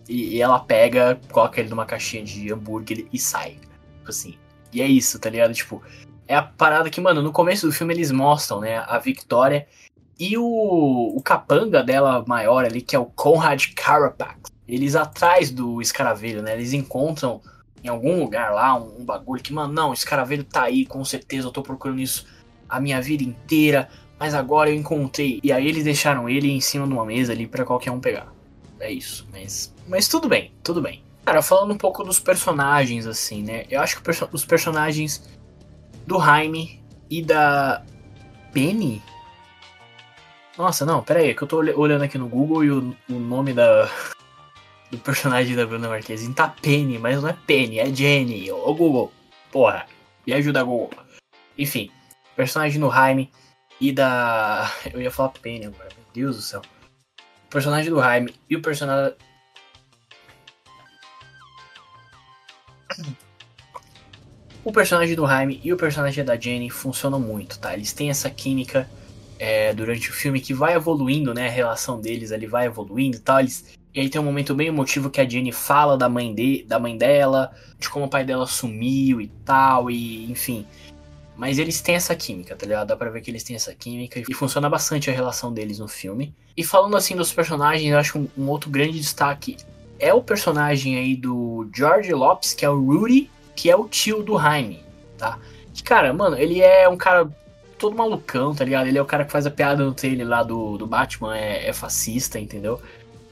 E, 0.08 0.36
e, 0.36 0.42
ela 0.42 0.60
pega, 0.60 1.20
coloca 1.32 1.60
ele 1.60 1.70
numa 1.70 1.86
caixinha 1.86 2.24
de 2.24 2.52
hambúrguer 2.52 3.08
e 3.12 3.20
sai. 3.20 3.58
Tipo 3.98 4.10
assim. 4.10 4.38
E 4.72 4.82
é 4.82 4.88
isso, 4.88 5.20
tá 5.20 5.30
ligado? 5.30 5.54
Tipo, 5.54 5.82
é 6.28 6.36
a 6.36 6.44
parada 6.44 6.90
que, 6.90 7.02
mano, 7.02 7.22
no 7.22 7.32
começo 7.32 7.66
do 7.66 7.74
filme 7.74 7.94
eles 7.94 8.12
mostram, 8.12 8.60
né, 8.60 8.78
a 8.80 8.98
Victoria 9.00 9.68
e 10.20 10.38
o, 10.38 11.14
o 11.16 11.22
capanga 11.22 11.84
dela 11.84 12.24
maior 12.28 12.66
ali, 12.66 12.82
que 12.82 12.96
é 12.96 13.00
o 13.00 13.06
Conrad 13.06 13.66
Carapax. 13.76 14.52
Eles 14.68 14.96
atrás 14.96 15.52
do 15.52 15.82
escaravelho, 15.82 16.42
né? 16.42 16.54
Eles 16.54 16.74
encontram 16.74 17.42
em 17.84 17.88
algum 17.88 18.20
lugar 18.20 18.52
lá 18.52 18.76
um, 18.76 19.02
um 19.02 19.06
bagulho 19.06 19.42
que, 19.42 19.54
mano, 19.54 19.72
não, 19.72 19.92
o 19.92 19.94
escaravelho 19.94 20.44
tá 20.44 20.64
aí, 20.64 20.86
com 20.86 21.04
certeza, 21.06 21.48
eu 21.48 21.52
tô 21.52 21.62
procurando 21.62 22.02
isso 22.02 22.26
a 22.68 22.80
minha 22.80 23.02
vida 23.02 23.24
inteira, 23.24 23.88
mas 24.20 24.34
agora 24.34 24.70
eu 24.70 24.76
encontrei. 24.76 25.40
E 25.44 25.52
aí 25.52 25.68
eles 25.68 25.84
deixaram 25.84 26.28
ele 26.28 26.52
em 26.52 26.60
cima 26.60 26.86
de 26.86 26.94
uma 26.94 27.06
mesa 27.06 27.32
ali 27.32 27.48
para 27.48 27.64
qualquer 27.64 27.92
um 27.92 28.00
pegar. 28.00 28.34
É 28.80 28.92
isso, 28.92 29.28
mas 29.32 29.74
mas 29.88 30.08
tudo 30.08 30.28
bem, 30.28 30.54
tudo 30.64 30.82
bem. 30.82 31.04
Cara, 31.26 31.42
falando 31.42 31.74
um 31.74 31.78
pouco 31.78 32.04
dos 32.04 32.20
personagens, 32.20 33.06
assim, 33.06 33.44
né? 33.44 33.66
Eu 33.70 33.82
acho 33.82 34.02
que 34.02 34.12
os 34.32 34.46
personagens 34.46 35.30
do 36.06 36.20
Jaime 36.20 36.82
e 37.10 37.22
da 37.22 37.84
Penny. 38.54 39.02
Nossa, 40.58 40.86
não, 40.86 41.04
pera 41.04 41.20
aí, 41.20 41.30
é 41.30 41.34
que 41.34 41.42
eu 41.42 41.48
tô 41.48 41.58
olhando 41.58 42.04
aqui 42.04 42.18
no 42.18 42.28
Google 42.28 42.64
e 42.64 42.72
o, 42.72 42.96
o 43.10 43.14
nome 43.14 43.54
da, 43.54 43.90
do 44.90 44.98
personagem 44.98 45.56
da 45.56 45.66
Bruna 45.66 45.90
Marquezine 45.90 46.34
tá 46.34 46.48
Penny, 46.48 46.98
mas 46.98 47.22
não 47.22 47.30
é 47.30 47.38
Penny, 47.46 47.80
é 47.80 47.94
Jenny. 47.94 48.52
Ô 48.52 48.74
Google, 48.74 49.12
porra, 49.52 49.86
me 50.26 50.34
ajuda 50.34 50.64
Google. 50.64 50.92
Enfim, 51.58 51.92
personagem 52.36 52.80
do 52.80 52.90
Jaime 52.90 53.32
e 53.80 53.92
da. 53.92 54.72
Eu 54.92 55.02
ia 55.02 55.12
falar 55.12 55.30
Penny 55.30 55.66
agora, 55.66 55.90
meu 55.96 56.06
Deus 56.14 56.38
do 56.38 56.42
céu. 56.42 56.62
O 57.48 57.50
personagem 57.50 57.90
do 57.90 58.00
Jaime 58.00 58.36
e 58.50 58.56
o 58.58 58.62
personagem 58.62 59.16
O 64.66 64.72
personagem 64.72 65.16
do 65.16 65.26
Jaime 65.26 65.62
e 65.64 65.72
o 65.72 65.78
personagem 65.78 66.26
da 66.26 66.36
Jenny 66.36 66.70
funcionam 66.70 67.22
muito, 67.22 67.58
tá? 67.58 67.74
Eles 67.74 67.94
têm 67.94 68.10
essa 68.10 68.30
química 68.30 68.86
é, 69.40 69.74
durante 69.74 70.10
o 70.10 70.14
filme 70.14 70.42
que 70.42 70.54
vai 70.54 70.74
evoluindo, 70.74 71.34
né? 71.34 71.48
A 71.48 71.52
relação 71.52 72.02
deles 72.02 72.34
ali 72.34 72.46
vai 72.46 72.66
evoluindo 72.66 73.16
e 73.16 73.20
tal. 73.22 73.40
Eles, 73.40 73.78
e 73.94 74.02
aí 74.02 74.10
tem 74.10 74.20
um 74.20 74.26
momento 74.26 74.54
bem 74.54 74.68
emotivo 74.68 75.10
que 75.10 75.22
a 75.22 75.28
Jenny 75.28 75.54
fala 75.54 75.98
da 75.98 76.10
mãe, 76.10 76.36
de, 76.36 76.66
da 76.68 76.78
mãe 76.78 76.98
dela, 76.98 77.56
de 77.80 77.90
como 77.90 78.08
o 78.08 78.10
pai 78.10 78.26
dela 78.26 78.46
sumiu 78.46 79.22
e 79.22 79.28
tal, 79.46 79.90
e 79.90 80.30
enfim. 80.30 80.66
Mas 81.38 81.60
eles 81.60 81.80
têm 81.80 81.96
essa 81.96 82.16
química, 82.16 82.56
tá 82.56 82.66
ligado? 82.66 82.88
Dá 82.88 82.96
pra 82.96 83.10
ver 83.10 83.22
que 83.22 83.30
eles 83.30 83.44
têm 83.44 83.56
essa 83.56 83.74
química 83.74 84.22
e 84.28 84.34
funciona 84.34 84.68
bastante 84.70 85.10
a 85.10 85.14
relação 85.14 85.54
deles 85.54 85.78
no 85.78 85.88
filme. 85.88 86.34
E 86.56 86.64
falando 86.64 86.98
assim 86.98 87.16
dos 87.16 87.32
personagens, 87.32 87.92
eu 87.92 87.98
acho 87.98 88.18
um, 88.18 88.28
um 88.36 88.50
outro 88.50 88.70
grande 88.70 89.00
destaque 89.00 89.58
é 90.00 90.14
o 90.14 90.22
personagem 90.22 90.98
aí 90.98 91.16
do 91.16 91.70
George 91.76 92.12
Lopes, 92.12 92.54
que 92.54 92.66
é 92.66 92.70
o 92.70 92.84
Rudy, 92.84 93.30
que 93.56 93.70
é 93.70 93.76
o 93.76 93.88
tio 93.88 94.24
do 94.24 94.40
Jaime, 94.40 94.84
tá? 95.18 95.40
Que, 95.74 95.84
cara, 95.84 96.12
mano, 96.14 96.38
ele 96.38 96.62
é 96.62 96.90
um 96.90 96.98
cara 96.98 97.30
todo 97.78 97.96
malucão, 97.96 98.56
tá 98.56 98.64
ligado? 98.64 98.88
Ele 98.88 98.98
é 98.98 99.02
o 99.02 99.06
cara 99.06 99.24
que 99.24 99.32
faz 99.32 99.46
a 99.46 99.52
piada 99.52 99.84
no 99.84 99.94
trailer 99.94 100.28
lá 100.28 100.44
do, 100.44 100.78
do 100.78 100.88
Batman, 100.88 101.38
é, 101.38 101.68
é 101.68 101.74
fascista, 101.74 102.40
entendeu? 102.40 102.82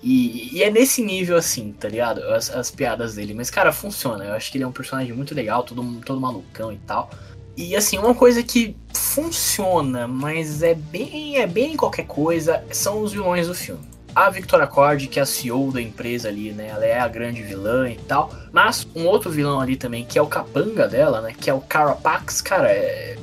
E, 0.02 0.58
e, 0.58 0.64
é 0.64 0.70
nesse 0.70 1.04
nível 1.04 1.36
assim, 1.36 1.72
tá 1.72 1.90
ligado? 1.90 2.22
As, 2.32 2.52
as, 2.52 2.70
piadas 2.70 3.16
dele. 3.16 3.34
Mas, 3.34 3.50
cara, 3.50 3.72
funciona. 3.72 4.24
Eu 4.24 4.34
acho 4.34 4.52
que 4.52 4.58
ele 4.58 4.64
é 4.64 4.68
um 4.68 4.72
personagem 4.72 5.14
muito 5.14 5.34
legal, 5.34 5.64
todo, 5.64 5.84
todo 6.02 6.22
malucão 6.22 6.72
e 6.72 6.78
tal. 6.78 7.10
E 7.58 7.76
assim, 7.76 7.98
uma 7.98 8.14
coisa 8.14 8.44
que 8.44 8.76
funciona, 8.94 10.08
mas 10.08 10.62
é 10.62 10.74
bem, 10.74 11.38
é 11.38 11.48
bem 11.48 11.78
qualquer 11.78 12.06
coisa, 12.06 12.64
são 12.72 13.02
os 13.02 13.14
vilões 13.14 13.48
do 13.48 13.56
filme 13.56 13.96
a 14.16 14.30
Victoria 14.30 14.66
Cord, 14.66 15.08
que 15.08 15.20
é 15.20 15.24
a 15.24 15.26
CEO 15.26 15.74
da 15.74 15.82
empresa 15.82 16.30
ali, 16.30 16.54
né? 16.54 16.70
Ela 16.70 16.86
é 16.86 16.98
a 16.98 17.08
grande 17.08 17.44
vilã 17.44 17.90
e 17.90 17.98
tal. 17.98 18.32
Mas 18.54 18.88
um 18.96 19.06
outro 19.06 19.30
vilão 19.30 19.60
ali 19.60 19.76
também, 19.76 20.06
que 20.06 20.18
é 20.18 20.22
o 20.22 20.28
capanga 20.28 20.88
dela, 20.88 21.20
né? 21.20 21.36
Que 21.38 21.50
é 21.50 21.54
o 21.54 21.60
Carapax, 21.60 22.40
cara, 22.42 22.72
é, 22.72 23.18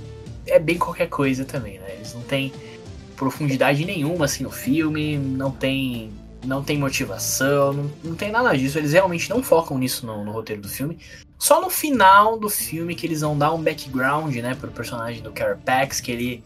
é 0.46 0.58
bem 0.58 0.76
qualquer 0.76 1.08
coisa 1.08 1.46
também, 1.46 1.78
né? 1.78 1.94
Eles 1.94 2.12
não 2.12 2.20
têm 2.20 2.52
profundidade 3.16 3.84
nenhuma 3.86 4.26
assim 4.26 4.44
no 4.44 4.50
filme, 4.50 5.16
não 5.16 5.50
tem 5.50 6.12
não 6.44 6.62
tem 6.62 6.78
motivação, 6.78 7.72
não, 7.72 7.90
não 8.02 8.14
tem 8.14 8.30
nada 8.30 8.56
disso. 8.56 8.78
Eles 8.78 8.92
realmente 8.92 9.30
não 9.30 9.42
focam 9.42 9.78
nisso 9.78 10.06
no, 10.06 10.24
no, 10.24 10.32
roteiro 10.32 10.62
do 10.62 10.68
filme. 10.68 10.98
Só 11.38 11.60
no 11.60 11.70
final 11.70 12.38
do 12.38 12.48
filme 12.48 12.94
que 12.94 13.06
eles 13.06 13.20
vão 13.20 13.36
dar 13.36 13.52
um 13.52 13.62
background, 13.62 14.34
né, 14.36 14.54
pro 14.54 14.70
personagem 14.70 15.22
do 15.22 15.32
Carapax, 15.32 16.00
que 16.00 16.12
ele 16.12 16.44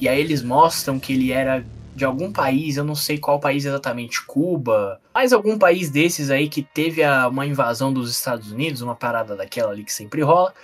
e 0.00 0.08
aí 0.08 0.18
eles 0.18 0.42
mostram 0.42 0.98
que 0.98 1.12
ele 1.12 1.30
era 1.30 1.64
de 1.94 2.04
algum 2.04 2.32
país, 2.32 2.78
eu 2.78 2.84
não 2.84 2.94
sei 2.94 3.18
qual 3.18 3.38
país 3.38 3.66
exatamente, 3.66 4.24
Cuba, 4.24 4.98
mas 5.12 5.32
algum 5.32 5.58
país 5.58 5.90
desses 5.90 6.30
aí 6.30 6.48
que 6.48 6.62
teve 6.62 7.02
a, 7.02 7.28
uma 7.28 7.44
invasão 7.44 7.92
dos 7.92 8.10
Estados 8.10 8.50
Unidos, 8.50 8.80
uma 8.80 8.94
parada 8.94 9.36
daquela 9.36 9.72
ali 9.72 9.84
que 9.84 9.92
sempre 9.92 10.22
rola, 10.22 10.54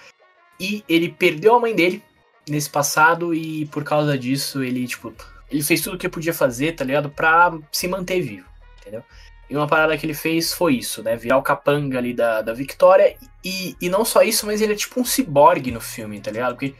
e 0.58 0.82
ele 0.88 1.10
perdeu 1.10 1.54
a 1.54 1.60
mãe 1.60 1.74
dele 1.74 2.02
nesse 2.48 2.70
passado 2.70 3.34
e 3.34 3.66
por 3.66 3.84
causa 3.84 4.16
disso 4.16 4.62
ele, 4.62 4.86
tipo, 4.86 5.12
ele 5.50 5.62
fez 5.62 5.80
tudo 5.80 5.94
o 5.94 5.98
que 5.98 6.08
podia 6.08 6.34
fazer, 6.34 6.72
tá 6.72 6.84
ligado? 6.84 7.10
Pra 7.10 7.56
se 7.70 7.86
manter 7.86 8.20
vivo, 8.20 8.46
entendeu? 8.80 9.02
E 9.48 9.56
uma 9.56 9.66
parada 9.66 9.96
que 9.96 10.04
ele 10.04 10.14
fez 10.14 10.52
foi 10.52 10.74
isso, 10.74 11.02
né? 11.02 11.14
Virar 11.14 11.38
o 11.38 11.42
capanga 11.42 11.98
ali 11.98 12.12
da, 12.12 12.42
da 12.42 12.52
Victoria. 12.52 13.16
E, 13.44 13.76
e 13.80 13.88
não 13.88 14.04
só 14.04 14.22
isso, 14.22 14.44
mas 14.44 14.60
ele 14.60 14.72
é 14.72 14.76
tipo 14.76 15.00
um 15.00 15.04
ciborgue 15.04 15.70
no 15.70 15.80
filme, 15.80 16.20
tá 16.20 16.32
ligado? 16.32 16.54
Porque 16.54 16.74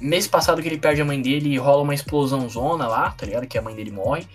mês 0.00 0.28
passado 0.28 0.62
que 0.62 0.68
ele 0.68 0.78
perde 0.78 1.02
a 1.02 1.04
mãe 1.04 1.20
dele, 1.20 1.58
rola 1.58 1.82
uma 1.82 1.94
explosão 1.94 2.48
zona 2.48 2.86
lá, 2.86 3.10
tá 3.10 3.26
ligado? 3.26 3.46
Que 3.46 3.58
a 3.58 3.62
mãe 3.62 3.74
dele 3.74 3.90
morre. 3.90 4.26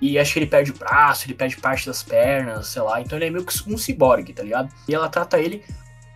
E 0.00 0.18
acho 0.18 0.32
que 0.32 0.38
ele 0.38 0.46
perde 0.46 0.70
o 0.70 0.74
braço, 0.74 1.26
ele 1.26 1.34
perde 1.34 1.56
parte 1.58 1.86
das 1.86 2.02
pernas, 2.02 2.68
sei 2.68 2.80
lá. 2.80 3.00
Então 3.00 3.18
ele 3.18 3.26
é 3.26 3.30
meio 3.30 3.44
que 3.44 3.52
um 3.70 3.76
ciborgue, 3.76 4.32
tá 4.32 4.42
ligado? 4.42 4.72
E 4.88 4.94
ela 4.94 5.08
trata 5.08 5.38
ele 5.38 5.62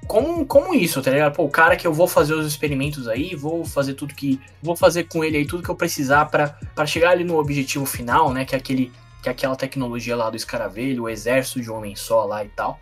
como, 0.06 0.44
como 0.44 0.74
isso, 0.74 1.00
tá 1.00 1.10
ligado? 1.10 1.34
Pô, 1.34 1.44
o 1.44 1.50
cara 1.50 1.76
que 1.76 1.86
eu 1.86 1.92
vou 1.92 2.08
fazer 2.08 2.34
os 2.34 2.46
experimentos 2.46 3.08
aí, 3.08 3.34
vou 3.34 3.64
fazer 3.64 3.94
tudo 3.94 4.14
que. 4.14 4.40
Vou 4.62 4.76
fazer 4.76 5.04
com 5.04 5.24
ele 5.24 5.36
aí 5.36 5.46
tudo 5.46 5.62
que 5.62 5.68
eu 5.68 5.76
precisar 5.76 6.26
para 6.26 6.86
chegar 6.86 7.10
ali 7.10 7.24
no 7.24 7.38
objetivo 7.38 7.86
final, 7.86 8.32
né? 8.32 8.44
Que 8.44 8.54
é 8.54 8.58
aquele. 8.58 8.92
Que 9.22 9.28
é 9.28 9.32
aquela 9.32 9.54
tecnologia 9.54 10.16
lá 10.16 10.28
do 10.28 10.36
escaravelho, 10.36 11.04
o 11.04 11.08
exército 11.08 11.60
de 11.60 11.70
homem 11.70 11.94
só 11.94 12.24
lá 12.24 12.44
e 12.44 12.48
tal. 12.48 12.80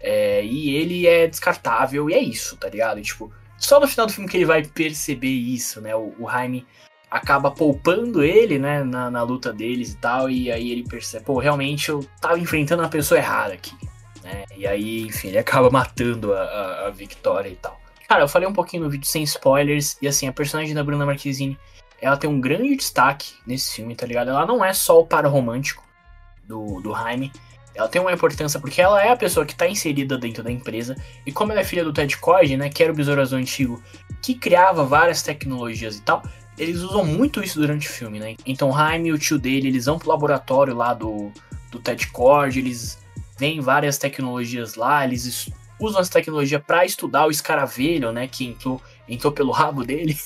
É, 0.00 0.44
e 0.44 0.74
ele 0.76 1.06
é 1.06 1.26
descartável 1.26 2.08
e 2.08 2.14
é 2.14 2.20
isso, 2.20 2.56
tá 2.56 2.68
ligado? 2.68 2.98
E, 2.98 3.02
tipo, 3.02 3.32
só 3.56 3.78
no 3.78 3.86
final 3.86 4.06
do 4.06 4.12
filme 4.12 4.28
que 4.28 4.36
ele 4.36 4.44
vai 4.44 4.64
perceber 4.64 5.28
isso, 5.28 5.80
né? 5.80 5.94
O, 5.94 6.14
o 6.18 6.30
Jaime 6.30 6.66
acaba 7.10 7.50
poupando 7.50 8.22
ele, 8.22 8.58
né, 8.58 8.82
na, 8.82 9.10
na, 9.10 9.22
luta 9.22 9.52
deles 9.52 9.92
e 9.92 9.96
tal, 9.98 10.30
e 10.30 10.50
aí 10.50 10.72
ele 10.72 10.82
percebe, 10.82 11.26
pô, 11.26 11.38
realmente 11.38 11.90
eu 11.90 12.02
tava 12.18 12.38
enfrentando 12.38 12.82
a 12.82 12.88
pessoa 12.88 13.18
errada 13.18 13.52
aqui, 13.52 13.76
né? 14.22 14.44
E 14.56 14.66
aí, 14.66 15.02
enfim, 15.02 15.28
ele 15.28 15.38
acaba 15.38 15.68
matando 15.72 16.32
a, 16.34 16.42
a, 16.42 16.86
a 16.86 16.90
Victoria 16.90 17.50
e 17.50 17.56
tal. 17.56 17.80
Cara, 18.08 18.22
eu 18.22 18.28
falei 18.28 18.46
um 18.46 18.52
pouquinho 18.52 18.84
no 18.84 18.90
vídeo 18.90 19.06
sem 19.06 19.22
spoilers, 19.22 19.96
e 20.02 20.06
assim, 20.06 20.28
a 20.28 20.32
personagem 20.32 20.74
da 20.74 20.84
Bruna 20.84 21.06
Marquezine, 21.06 21.58
ela 22.00 22.16
tem 22.16 22.28
um 22.28 22.40
grande 22.40 22.76
destaque 22.76 23.34
nesse 23.46 23.74
filme, 23.74 23.94
tá 23.94 24.06
ligado? 24.06 24.30
Ela 24.30 24.44
não 24.44 24.64
é 24.64 24.72
só 24.72 25.00
o 25.00 25.06
par 25.06 25.24
romântico 25.26 25.82
do, 26.46 26.80
do 26.80 26.92
Jaime, 26.92 27.32
ela 27.74 27.88
tem 27.88 28.00
uma 28.00 28.12
importância 28.12 28.60
porque 28.60 28.80
ela 28.80 29.02
é 29.02 29.10
a 29.10 29.16
pessoa 29.16 29.46
que 29.46 29.52
está 29.52 29.66
inserida 29.66 30.18
dentro 30.18 30.42
da 30.42 30.50
empresa. 30.50 30.96
E 31.24 31.32
como 31.32 31.52
ela 31.52 31.62
é 31.62 31.64
filha 31.64 31.84
do 31.84 31.92
Ted 31.92 32.16
Cord, 32.18 32.56
né, 32.56 32.68
que 32.68 32.82
era 32.82 32.92
o 32.92 32.94
Besouro 32.94 33.20
Azul 33.20 33.38
antigo, 33.38 33.82
que 34.20 34.34
criava 34.34 34.84
várias 34.84 35.22
tecnologias 35.22 35.96
e 35.96 36.02
tal, 36.02 36.22
eles 36.58 36.80
usam 36.80 37.04
muito 37.04 37.42
isso 37.42 37.58
durante 37.58 37.88
o 37.88 37.90
filme, 37.90 38.20
né? 38.20 38.36
Então 38.44 38.72
Jaime 38.72 39.08
e 39.08 39.12
o 39.12 39.18
tio 39.18 39.38
dele, 39.38 39.68
eles 39.68 39.86
vão 39.86 39.98
pro 39.98 40.10
laboratório 40.10 40.74
lá 40.74 40.92
do, 40.92 41.32
do 41.70 41.78
Ted 41.78 42.06
Cord, 42.08 42.58
eles 42.58 42.98
várias 43.60 43.98
tecnologias 43.98 44.74
lá, 44.74 45.04
eles 45.04 45.50
usam 45.78 46.00
essa 46.00 46.12
tecnologia 46.12 46.60
para 46.60 46.84
estudar 46.84 47.26
o 47.26 47.30
escaravelho, 47.30 48.12
né, 48.12 48.28
que 48.28 48.46
entrou, 48.46 48.80
entrou 49.08 49.32
pelo 49.32 49.50
rabo 49.52 49.84
dele. 49.84 50.16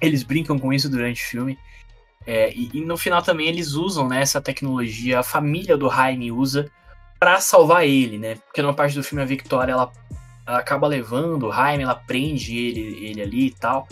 eles 0.00 0.22
brincam 0.22 0.58
com 0.58 0.72
isso 0.72 0.88
durante 0.88 1.22
o 1.22 1.26
filme. 1.26 1.58
É, 2.26 2.52
e, 2.52 2.70
e, 2.74 2.80
no 2.80 2.96
final 2.96 3.22
também 3.22 3.46
eles 3.46 3.72
usam 3.74 4.08
né, 4.08 4.20
essa 4.20 4.40
tecnologia, 4.40 5.20
a 5.20 5.22
família 5.22 5.76
do 5.76 5.88
Jaime 5.88 6.32
usa 6.32 6.68
para 7.20 7.40
salvar 7.40 7.86
ele, 7.86 8.18
né? 8.18 8.34
Porque 8.34 8.60
numa 8.60 8.74
parte 8.74 8.96
do 8.96 9.02
filme 9.02 9.22
a 9.22 9.26
Victoria 9.26 9.72
ela, 9.72 9.92
ela 10.44 10.58
acaba 10.58 10.88
levando 10.88 11.46
o 11.46 11.52
Jaime, 11.52 11.84
ela 11.84 11.94
prende 11.94 12.56
ele, 12.56 13.06
ele 13.06 13.22
ali 13.22 13.46
e 13.46 13.50
tal. 13.52 13.86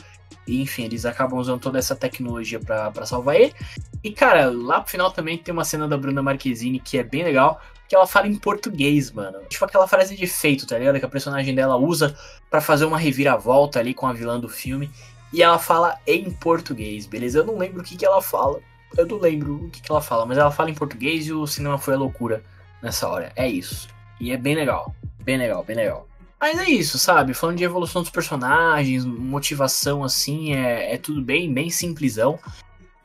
E, 0.46 0.60
enfim, 0.60 0.84
eles 0.84 1.06
acabam 1.06 1.38
usando 1.38 1.60
toda 1.60 1.78
essa 1.78 1.96
tecnologia 1.96 2.60
para 2.60 3.06
salvar 3.06 3.36
ele. 3.36 3.54
E, 4.02 4.10
cara, 4.10 4.50
lá 4.50 4.80
pro 4.80 4.90
final 4.90 5.10
também 5.10 5.38
tem 5.38 5.52
uma 5.52 5.64
cena 5.64 5.88
da 5.88 5.96
Bruna 5.96 6.22
Marquezine 6.22 6.78
que 6.78 6.98
é 6.98 7.02
bem 7.02 7.24
legal, 7.24 7.60
que 7.88 7.94
ela 7.94 8.06
fala 8.06 8.26
em 8.26 8.34
português, 8.34 9.10
mano. 9.10 9.38
Tipo 9.48 9.64
aquela 9.64 9.86
frase 9.86 10.16
de 10.16 10.24
efeito, 10.24 10.66
tá 10.66 10.78
ligado? 10.78 10.98
Que 10.98 11.04
a 11.04 11.08
personagem 11.08 11.54
dela 11.54 11.76
usa 11.76 12.16
para 12.50 12.60
fazer 12.60 12.84
uma 12.84 12.98
reviravolta 12.98 13.78
ali 13.78 13.94
com 13.94 14.06
a 14.06 14.12
vilã 14.12 14.38
do 14.38 14.48
filme. 14.48 14.90
E 15.32 15.42
ela 15.42 15.58
fala 15.58 15.98
em 16.06 16.30
português, 16.30 17.06
beleza? 17.06 17.38
Eu 17.38 17.44
não 17.44 17.58
lembro 17.58 17.80
o 17.80 17.84
que, 17.84 17.96
que 17.96 18.06
ela 18.06 18.22
fala. 18.22 18.60
Eu 18.96 19.06
não 19.06 19.18
lembro 19.18 19.56
o 19.56 19.70
que, 19.70 19.82
que 19.82 19.90
ela 19.90 20.00
fala, 20.00 20.24
mas 20.24 20.38
ela 20.38 20.50
fala 20.50 20.70
em 20.70 20.74
português 20.74 21.26
e 21.26 21.32
o 21.32 21.46
cinema 21.46 21.76
foi 21.76 21.94
a 21.94 21.98
loucura 21.98 22.42
nessa 22.80 23.08
hora. 23.08 23.32
É 23.34 23.48
isso. 23.48 23.88
E 24.20 24.30
é 24.30 24.36
bem 24.36 24.54
legal. 24.54 24.94
Bem 25.24 25.36
legal, 25.36 25.64
bem 25.64 25.76
legal. 25.76 26.06
Mas 26.40 26.58
é 26.58 26.68
isso, 26.68 26.98
sabe? 26.98 27.32
Falando 27.32 27.56
de 27.56 27.64
evolução 27.64 28.02
dos 28.02 28.10
personagens, 28.10 29.04
motivação 29.04 30.04
assim, 30.04 30.54
é, 30.54 30.94
é 30.94 30.98
tudo 30.98 31.22
bem, 31.22 31.52
bem 31.52 31.70
simplesão. 31.70 32.38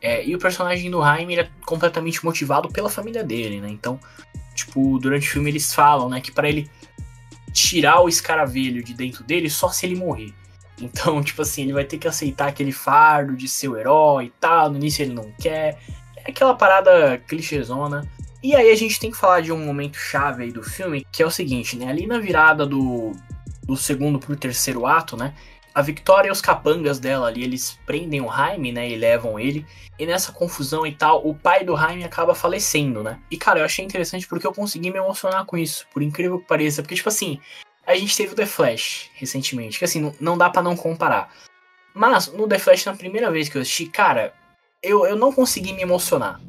É, 0.01 0.25
e 0.25 0.35
o 0.35 0.39
personagem 0.39 0.89
do 0.89 1.01
Jaime 1.01 1.39
é 1.39 1.49
completamente 1.65 2.23
motivado 2.23 2.69
pela 2.69 2.89
família 2.89 3.23
dele, 3.23 3.59
né? 3.59 3.69
Então, 3.69 3.99
tipo, 4.69 4.99
durante 4.99 5.27
o 5.27 5.31
filme 5.31 5.49
eles 5.49 5.73
falam, 5.73 6.07
né, 6.07 6.21
que 6.21 6.31
para 6.31 6.47
ele 6.47 6.69
tirar 7.51 8.01
o 8.01 8.07
escaravelho 8.07 8.83
de 8.83 8.93
dentro 8.93 9.23
dele 9.23 9.49
só 9.49 9.69
se 9.69 9.85
ele 9.85 9.95
morrer. 9.95 10.33
Então, 10.81 11.21
tipo 11.21 11.41
assim, 11.41 11.63
ele 11.63 11.73
vai 11.73 11.83
ter 11.83 11.97
que 11.97 12.07
aceitar 12.07 12.47
aquele 12.47 12.71
fardo 12.71 13.35
de 13.35 13.49
ser 13.49 13.67
o 13.67 13.75
herói 13.75 14.27
e 14.27 14.33
tal. 14.39 14.69
No 14.69 14.77
início 14.77 15.03
ele 15.03 15.13
não 15.13 15.29
quer. 15.37 15.77
É 16.15 16.31
aquela 16.31 16.53
parada 16.53 17.17
clichêzona. 17.27 18.09
E 18.41 18.55
aí 18.55 18.71
a 18.71 18.75
gente 18.75 18.97
tem 18.97 19.11
que 19.11 19.17
falar 19.17 19.41
de 19.41 19.51
um 19.51 19.57
momento 19.57 19.97
chave 19.97 20.43
aí 20.43 20.53
do 20.53 20.63
filme, 20.63 21.05
que 21.11 21.21
é 21.21 21.25
o 21.25 21.29
seguinte, 21.29 21.75
né? 21.75 21.89
Ali 21.89 22.07
na 22.07 22.17
virada 22.17 22.65
do, 22.65 23.11
do 23.61 23.75
segundo 23.75 24.19
pro 24.19 24.37
terceiro 24.37 24.85
ato, 24.85 25.17
né? 25.17 25.33
A 25.79 25.81
Victoria 25.81 26.27
e 26.27 26.31
os 26.31 26.41
capangas 26.41 26.99
dela 26.99 27.29
ali, 27.29 27.41
eles 27.41 27.79
prendem 27.85 28.19
o 28.19 28.29
Jaime, 28.29 28.73
né? 28.73 28.89
E 28.89 28.97
levam 28.97 29.39
ele. 29.39 29.65
E 29.97 30.05
nessa 30.05 30.29
confusão 30.33 30.85
e 30.85 30.91
tal, 30.91 31.25
o 31.25 31.33
pai 31.33 31.63
do 31.63 31.73
Jaime 31.77 32.03
acaba 32.03 32.35
falecendo, 32.35 33.01
né? 33.01 33.17
E 33.31 33.37
cara, 33.37 33.61
eu 33.61 33.63
achei 33.63 33.85
interessante 33.85 34.27
porque 34.27 34.45
eu 34.45 34.53
consegui 34.53 34.91
me 34.91 34.97
emocionar 34.97 35.45
com 35.45 35.57
isso, 35.57 35.87
por 35.93 36.03
incrível 36.03 36.37
que 36.37 36.45
pareça. 36.45 36.81
Porque, 36.81 36.95
tipo 36.95 37.07
assim, 37.07 37.39
a 37.87 37.95
gente 37.95 38.13
teve 38.13 38.33
o 38.33 38.35
The 38.35 38.45
Flash 38.45 39.09
recentemente, 39.13 39.79
que 39.79 39.85
assim, 39.85 40.01
não, 40.01 40.13
não 40.19 40.37
dá 40.37 40.49
para 40.49 40.61
não 40.61 40.75
comparar. 40.75 41.33
Mas 41.93 42.27
no 42.27 42.45
The 42.45 42.59
Flash, 42.59 42.83
na 42.83 42.93
primeira 42.93 43.31
vez 43.31 43.47
que 43.47 43.57
eu 43.57 43.61
assisti, 43.61 43.85
cara, 43.85 44.33
eu, 44.83 45.05
eu 45.05 45.15
não 45.15 45.31
consegui 45.31 45.71
me 45.71 45.81
emocionar, 45.81 46.41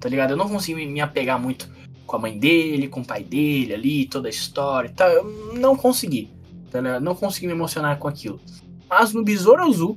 tá 0.00 0.08
ligado? 0.08 0.30
Eu 0.30 0.38
não 0.38 0.48
consegui 0.48 0.86
me 0.86 1.02
apegar 1.02 1.38
muito 1.38 1.70
com 2.06 2.16
a 2.16 2.18
mãe 2.18 2.38
dele, 2.38 2.88
com 2.88 3.02
o 3.02 3.06
pai 3.06 3.22
dele 3.22 3.74
ali, 3.74 4.06
toda 4.06 4.26
a 4.26 4.30
história 4.30 4.88
e 4.88 4.92
tal. 4.94 5.10
Eu 5.10 5.24
não 5.52 5.76
consegui, 5.76 6.30
tá 6.70 6.80
ligado? 6.80 7.02
Não 7.02 7.14
consegui 7.14 7.46
me 7.46 7.52
emocionar 7.52 7.98
com 7.98 8.08
aquilo. 8.08 8.40
Mas 8.90 9.12
no 9.12 9.22
Besouro 9.22 9.62
Azul, 9.62 9.96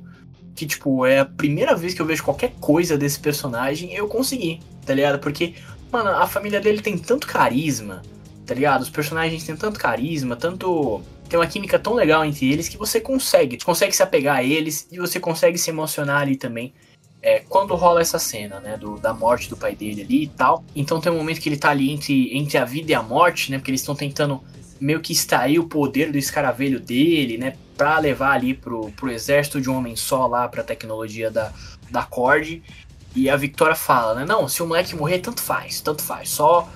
que 0.54 0.64
tipo, 0.64 1.04
é 1.04 1.18
a 1.18 1.24
primeira 1.24 1.74
vez 1.74 1.94
que 1.94 2.00
eu 2.00 2.06
vejo 2.06 2.22
qualquer 2.22 2.52
coisa 2.60 2.96
desse 2.96 3.18
personagem, 3.18 3.92
eu 3.92 4.06
consegui, 4.06 4.60
tá 4.86 4.94
ligado? 4.94 5.18
Porque, 5.18 5.54
mano, 5.90 6.10
a 6.10 6.26
família 6.28 6.60
dele 6.60 6.80
tem 6.80 6.96
tanto 6.96 7.26
carisma, 7.26 8.02
tá 8.46 8.54
ligado? 8.54 8.82
Os 8.82 8.90
personagens 8.90 9.42
têm 9.44 9.56
tanto 9.56 9.78
carisma, 9.78 10.36
tanto. 10.36 11.02
Tem 11.28 11.38
uma 11.38 11.46
química 11.46 11.78
tão 11.78 11.94
legal 11.94 12.24
entre 12.24 12.52
eles 12.52 12.68
que 12.68 12.76
você 12.76 13.00
consegue. 13.00 13.58
Consegue 13.64 13.96
se 13.96 14.02
apegar 14.02 14.36
a 14.36 14.44
eles 14.44 14.86
e 14.92 14.98
você 14.98 15.18
consegue 15.18 15.58
se 15.58 15.70
emocionar 15.70 16.22
ali 16.22 16.36
também. 16.36 16.72
É, 17.20 17.40
quando 17.48 17.74
rola 17.74 18.02
essa 18.02 18.18
cena, 18.18 18.60
né? 18.60 18.76
Do, 18.76 18.98
da 18.98 19.12
morte 19.12 19.48
do 19.48 19.56
pai 19.56 19.74
dele 19.74 20.02
ali 20.02 20.24
e 20.24 20.28
tal. 20.28 20.62
Então 20.76 21.00
tem 21.00 21.10
um 21.10 21.16
momento 21.16 21.40
que 21.40 21.48
ele 21.48 21.56
tá 21.56 21.70
ali 21.70 21.90
entre, 21.90 22.36
entre 22.36 22.58
a 22.58 22.64
vida 22.64 22.92
e 22.92 22.94
a 22.94 23.02
morte, 23.02 23.50
né? 23.50 23.58
Porque 23.58 23.70
eles 23.70 23.80
estão 23.80 23.96
tentando 23.96 24.40
meio 24.78 25.00
que 25.00 25.12
extrair 25.12 25.58
o 25.58 25.64
poder 25.64 26.12
do 26.12 26.18
escaravelho 26.18 26.78
dele, 26.78 27.38
né? 27.38 27.56
Pra 27.76 27.98
levar 27.98 28.32
ali 28.32 28.54
pro, 28.54 28.90
pro 28.92 29.10
exército 29.10 29.60
de 29.60 29.68
um 29.68 29.76
homem 29.76 29.96
só 29.96 30.26
lá, 30.26 30.48
pra 30.48 30.62
tecnologia 30.62 31.30
da, 31.30 31.52
da 31.90 32.02
Cord. 32.02 32.62
E 33.14 33.30
a 33.30 33.36
Victoria 33.36 33.74
fala, 33.74 34.14
né? 34.14 34.24
Não, 34.24 34.48
se 34.48 34.62
o 34.62 34.66
moleque 34.66 34.94
morrer, 34.94 35.18
tanto 35.20 35.40
faz, 35.40 35.80
tanto 35.80 36.02
faz. 36.02 36.30
Só 36.30 36.68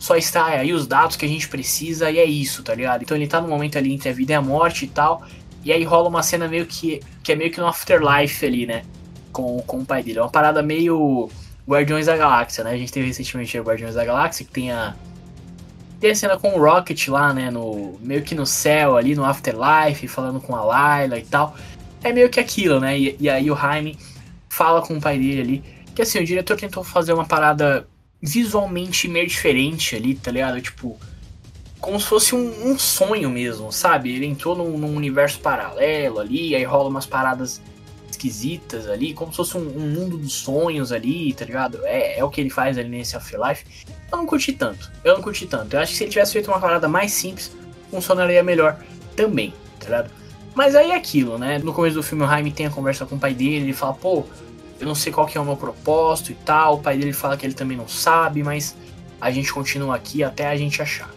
só 0.00 0.16
está 0.16 0.46
aí 0.46 0.72
os 0.72 0.86
dados 0.86 1.14
que 1.14 1.26
a 1.26 1.28
gente 1.28 1.46
precisa 1.46 2.10
e 2.10 2.18
é 2.18 2.24
isso, 2.24 2.62
tá 2.62 2.74
ligado? 2.74 3.02
Então 3.02 3.14
ele 3.14 3.26
tá 3.26 3.38
no 3.38 3.46
momento 3.46 3.76
ali 3.76 3.92
entre 3.92 4.08
a 4.08 4.12
vida 4.14 4.32
e 4.32 4.34
a 4.34 4.40
morte 4.40 4.86
e 4.86 4.88
tal. 4.88 5.22
E 5.62 5.70
aí 5.70 5.84
rola 5.84 6.08
uma 6.08 6.22
cena 6.22 6.48
meio 6.48 6.64
que. 6.64 7.00
que 7.22 7.32
é 7.32 7.36
meio 7.36 7.50
que 7.50 7.60
no 7.60 7.66
afterlife 7.66 8.46
ali, 8.46 8.66
né? 8.66 8.82
Com, 9.30 9.60
com 9.60 9.80
o 9.80 9.84
pai 9.84 10.02
dele. 10.02 10.18
É 10.18 10.22
uma 10.22 10.30
parada 10.30 10.62
meio. 10.62 11.28
Guardiões 11.68 12.06
da 12.06 12.16
Galáxia, 12.16 12.64
né? 12.64 12.72
A 12.72 12.76
gente 12.78 12.90
teve 12.90 13.06
recentemente 13.08 13.56
o 13.58 13.62
Guardiões 13.62 13.94
da 13.94 14.04
Galáxia, 14.04 14.46
que 14.46 14.50
tem 14.50 14.72
a. 14.72 14.96
Tem 16.00 16.10
a 16.10 16.14
cena 16.14 16.38
com 16.38 16.54
o 16.54 16.58
Rocket 16.58 17.08
lá, 17.08 17.32
né? 17.34 17.50
No, 17.50 17.98
meio 18.00 18.22
que 18.22 18.34
no 18.34 18.46
céu 18.46 18.96
ali, 18.96 19.14
no 19.14 19.24
Afterlife, 19.24 20.08
falando 20.08 20.40
com 20.40 20.56
a 20.56 20.64
Layla 20.64 21.18
e 21.18 21.24
tal. 21.24 21.54
É 22.02 22.10
meio 22.10 22.30
que 22.30 22.40
aquilo, 22.40 22.80
né? 22.80 22.98
E, 22.98 23.16
e 23.20 23.28
aí 23.28 23.50
o 23.50 23.56
Jaime 23.56 23.98
fala 24.48 24.80
com 24.80 24.96
o 24.96 25.00
pai 25.00 25.18
dele 25.18 25.40
ali. 25.42 25.64
Que 25.94 26.00
assim, 26.00 26.18
o 26.18 26.24
diretor 26.24 26.56
tentou 26.56 26.82
fazer 26.82 27.12
uma 27.12 27.26
parada 27.26 27.86
visualmente 28.22 29.08
meio 29.08 29.26
diferente 29.26 29.94
ali, 29.94 30.14
tá 30.14 30.30
ligado? 30.30 30.60
Tipo, 30.62 30.98
como 31.80 31.98
se 31.98 32.06
fosse 32.06 32.34
um, 32.34 32.70
um 32.70 32.78
sonho 32.78 33.30
mesmo, 33.30 33.72
sabe? 33.72 34.14
Ele 34.14 34.26
entrou 34.26 34.56
num, 34.56 34.76
num, 34.76 34.94
universo 34.94 35.40
paralelo 35.40 36.18
ali, 36.18 36.54
aí 36.54 36.64
rola 36.64 36.88
umas 36.88 37.06
paradas 37.06 37.60
esquisitas 38.20 38.86
ali, 38.86 39.14
como 39.14 39.30
se 39.30 39.38
fosse 39.38 39.56
um, 39.56 39.60
um, 39.60 39.88
mundo 39.88 40.18
dos 40.18 40.32
sonhos 40.32 40.92
ali, 40.92 41.32
tá 41.32 41.44
ligado? 41.44 41.80
É, 41.84 42.18
é 42.18 42.24
o 42.24 42.28
que 42.28 42.40
ele 42.40 42.50
faz 42.50 42.76
ali 42.76 42.88
nesse 42.88 43.16
Afterlife. 43.16 43.64
Eu 44.12 44.18
não 44.18 44.26
curti 44.26 44.52
tanto, 44.52 44.90
eu 45.02 45.14
não 45.14 45.22
curti 45.22 45.46
tanto. 45.46 45.74
Eu 45.74 45.80
acho 45.80 45.92
que 45.92 45.98
se 45.98 46.04
ele 46.04 46.10
tivesse 46.10 46.32
feito 46.32 46.50
uma 46.50 46.60
parada 46.60 46.86
mais 46.86 47.12
simples, 47.12 47.50
funcionaria 47.90 48.42
melhor 48.42 48.78
também, 49.16 49.54
tá 49.78 49.86
ligado? 49.86 50.10
Mas 50.54 50.74
aí 50.74 50.90
é 50.90 50.96
aquilo, 50.96 51.38
né? 51.38 51.58
No 51.58 51.72
começo 51.72 51.94
do 51.94 52.02
filme 52.02 52.24
o 52.24 52.26
Jaime 52.26 52.52
tem 52.52 52.66
a 52.66 52.70
conversa 52.70 53.06
com 53.06 53.16
o 53.16 53.18
pai 53.18 53.32
dele, 53.32 53.64
ele 53.64 53.72
fala, 53.72 53.94
pô, 53.94 54.24
eu 54.78 54.86
não 54.86 54.94
sei 54.94 55.12
qual 55.12 55.26
que 55.26 55.38
é 55.38 55.40
o 55.40 55.44
meu 55.44 55.56
propósito 55.56 56.32
e 56.32 56.34
tal. 56.34 56.74
O 56.74 56.82
pai 56.82 56.98
dele 56.98 57.12
fala 57.12 57.36
que 57.36 57.46
ele 57.46 57.54
também 57.54 57.76
não 57.76 57.88
sabe, 57.88 58.42
mas 58.42 58.76
a 59.20 59.30
gente 59.30 59.52
continua 59.52 59.96
aqui 59.96 60.22
até 60.22 60.48
a 60.48 60.56
gente 60.56 60.82
achar. 60.82 61.10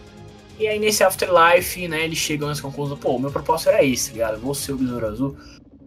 E 0.58 0.68
aí 0.68 0.78
nesse 0.78 1.02
Afterlife, 1.02 1.88
né, 1.88 2.04
eles 2.04 2.18
chegam 2.18 2.48
nessa 2.48 2.62
conclusão, 2.62 2.96
pô, 2.96 3.16
o 3.16 3.18
meu 3.18 3.30
propósito 3.30 3.70
era 3.70 3.84
esse, 3.84 4.10
tá 4.10 4.12
ligado? 4.12 4.40
Vou 4.40 4.54
ser 4.54 4.72
o 4.72 4.76
Besouro 4.76 5.06
Azul, 5.06 5.36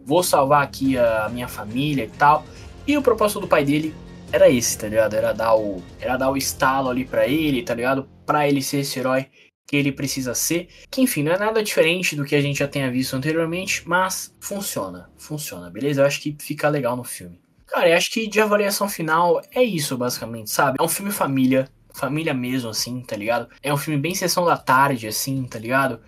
vou 0.08 0.22
salvar 0.22 0.62
aqui 0.62 0.96
a 0.96 1.28
minha 1.30 1.46
família 1.46 2.04
e 2.04 2.08
tal. 2.08 2.42
E 2.86 2.96
o 2.96 3.02
propósito 3.02 3.40
do 3.40 3.46
pai 3.46 3.62
dele 3.62 3.94
era 4.32 4.48
esse, 4.48 4.78
tá 4.78 4.88
ligado? 4.88 5.12
Era 5.12 5.34
dar 5.34 5.54
o, 5.54 5.82
era 6.00 6.16
dar 6.16 6.30
o 6.30 6.36
estalo 6.36 6.88
ali 6.88 7.04
para 7.04 7.26
ele, 7.28 7.62
tá 7.62 7.74
ligado? 7.74 8.08
Para 8.24 8.48
ele 8.48 8.62
ser 8.62 8.78
esse 8.78 8.98
herói 8.98 9.26
que 9.66 9.76
ele 9.76 9.92
precisa 9.92 10.34
ser. 10.34 10.68
Que 10.90 11.02
enfim, 11.02 11.22
não 11.22 11.32
é 11.32 11.38
nada 11.38 11.62
diferente 11.62 12.16
do 12.16 12.24
que 12.24 12.34
a 12.34 12.40
gente 12.40 12.60
já 12.60 12.66
tenha 12.66 12.90
visto 12.90 13.14
anteriormente, 13.14 13.86
mas 13.86 14.34
funciona, 14.40 15.10
funciona, 15.18 15.68
beleza? 15.68 16.00
Eu 16.00 16.06
acho 16.06 16.22
que 16.22 16.34
fica 16.40 16.70
legal 16.70 16.96
no 16.96 17.04
filme. 17.04 17.38
Cara, 17.66 17.90
eu 17.90 17.96
acho 17.96 18.10
que 18.10 18.26
de 18.26 18.40
avaliação 18.40 18.88
final 18.88 19.42
é 19.52 19.62
isso, 19.62 19.94
basicamente, 19.98 20.48
sabe? 20.48 20.78
É 20.80 20.82
um 20.82 20.88
filme 20.88 21.12
família, 21.12 21.68
família 21.92 22.32
mesmo, 22.32 22.70
assim, 22.70 23.02
tá 23.02 23.14
ligado? 23.14 23.46
É 23.62 23.74
um 23.74 23.76
filme 23.76 24.00
bem 24.00 24.14
sessão 24.14 24.46
da 24.46 24.56
tarde, 24.56 25.06
assim, 25.06 25.44
tá 25.44 25.58
ligado? 25.58 26.00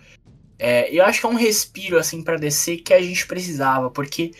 É, 0.63 0.95
eu 0.95 1.03
acho 1.03 1.19
que 1.19 1.25
é 1.25 1.29
um 1.29 1.33
respiro, 1.33 1.97
assim, 1.97 2.21
para 2.21 2.37
descer 2.37 2.77
que 2.83 2.93
a 2.93 3.01
gente 3.01 3.25
precisava, 3.25 3.89
porque 3.89 4.31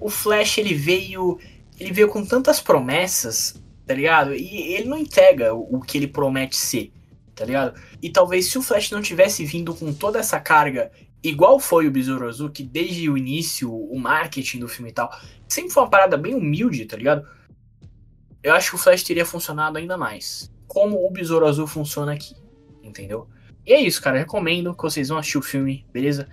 o 0.00 0.10
Flash, 0.10 0.58
ele 0.58 0.74
veio. 0.74 1.38
Ele 1.78 1.92
veio 1.92 2.08
com 2.08 2.26
tantas 2.26 2.60
promessas, 2.60 3.54
tá 3.86 3.94
ligado? 3.94 4.34
E 4.34 4.74
ele 4.74 4.88
não 4.88 4.98
entrega 4.98 5.54
o 5.54 5.80
que 5.80 5.96
ele 5.96 6.08
promete 6.08 6.56
ser, 6.56 6.90
tá 7.32 7.44
ligado? 7.44 7.80
E 8.02 8.10
talvez 8.10 8.46
se 8.46 8.58
o 8.58 8.62
Flash 8.62 8.90
não 8.90 9.00
tivesse 9.00 9.44
vindo 9.44 9.72
com 9.72 9.92
toda 9.92 10.18
essa 10.18 10.40
carga, 10.40 10.90
igual 11.22 11.60
foi 11.60 11.86
o 11.86 11.92
Besouro 11.92 12.26
Azul, 12.26 12.50
que 12.50 12.64
desde 12.64 13.08
o 13.08 13.16
início, 13.16 13.72
o 13.72 13.96
marketing 13.96 14.58
do 14.58 14.66
filme 14.66 14.90
e 14.90 14.94
tal, 14.94 15.16
sempre 15.48 15.70
foi 15.70 15.84
uma 15.84 15.90
parada 15.90 16.16
bem 16.16 16.34
humilde, 16.34 16.86
tá 16.86 16.96
ligado? 16.96 17.24
Eu 18.42 18.52
acho 18.52 18.70
que 18.70 18.74
o 18.74 18.78
Flash 18.78 19.04
teria 19.04 19.24
funcionado 19.24 19.78
ainda 19.78 19.96
mais. 19.96 20.52
Como 20.66 21.06
o 21.06 21.10
Besouro 21.12 21.46
Azul 21.46 21.68
funciona 21.68 22.12
aqui, 22.12 22.34
entendeu? 22.82 23.28
E 23.68 23.74
é 23.74 23.80
isso, 23.82 24.00
cara. 24.00 24.18
recomendo 24.18 24.74
que 24.74 24.82
vocês 24.82 25.10
vão 25.10 25.18
assistir 25.18 25.36
o 25.36 25.42
filme, 25.42 25.84
beleza? 25.92 26.26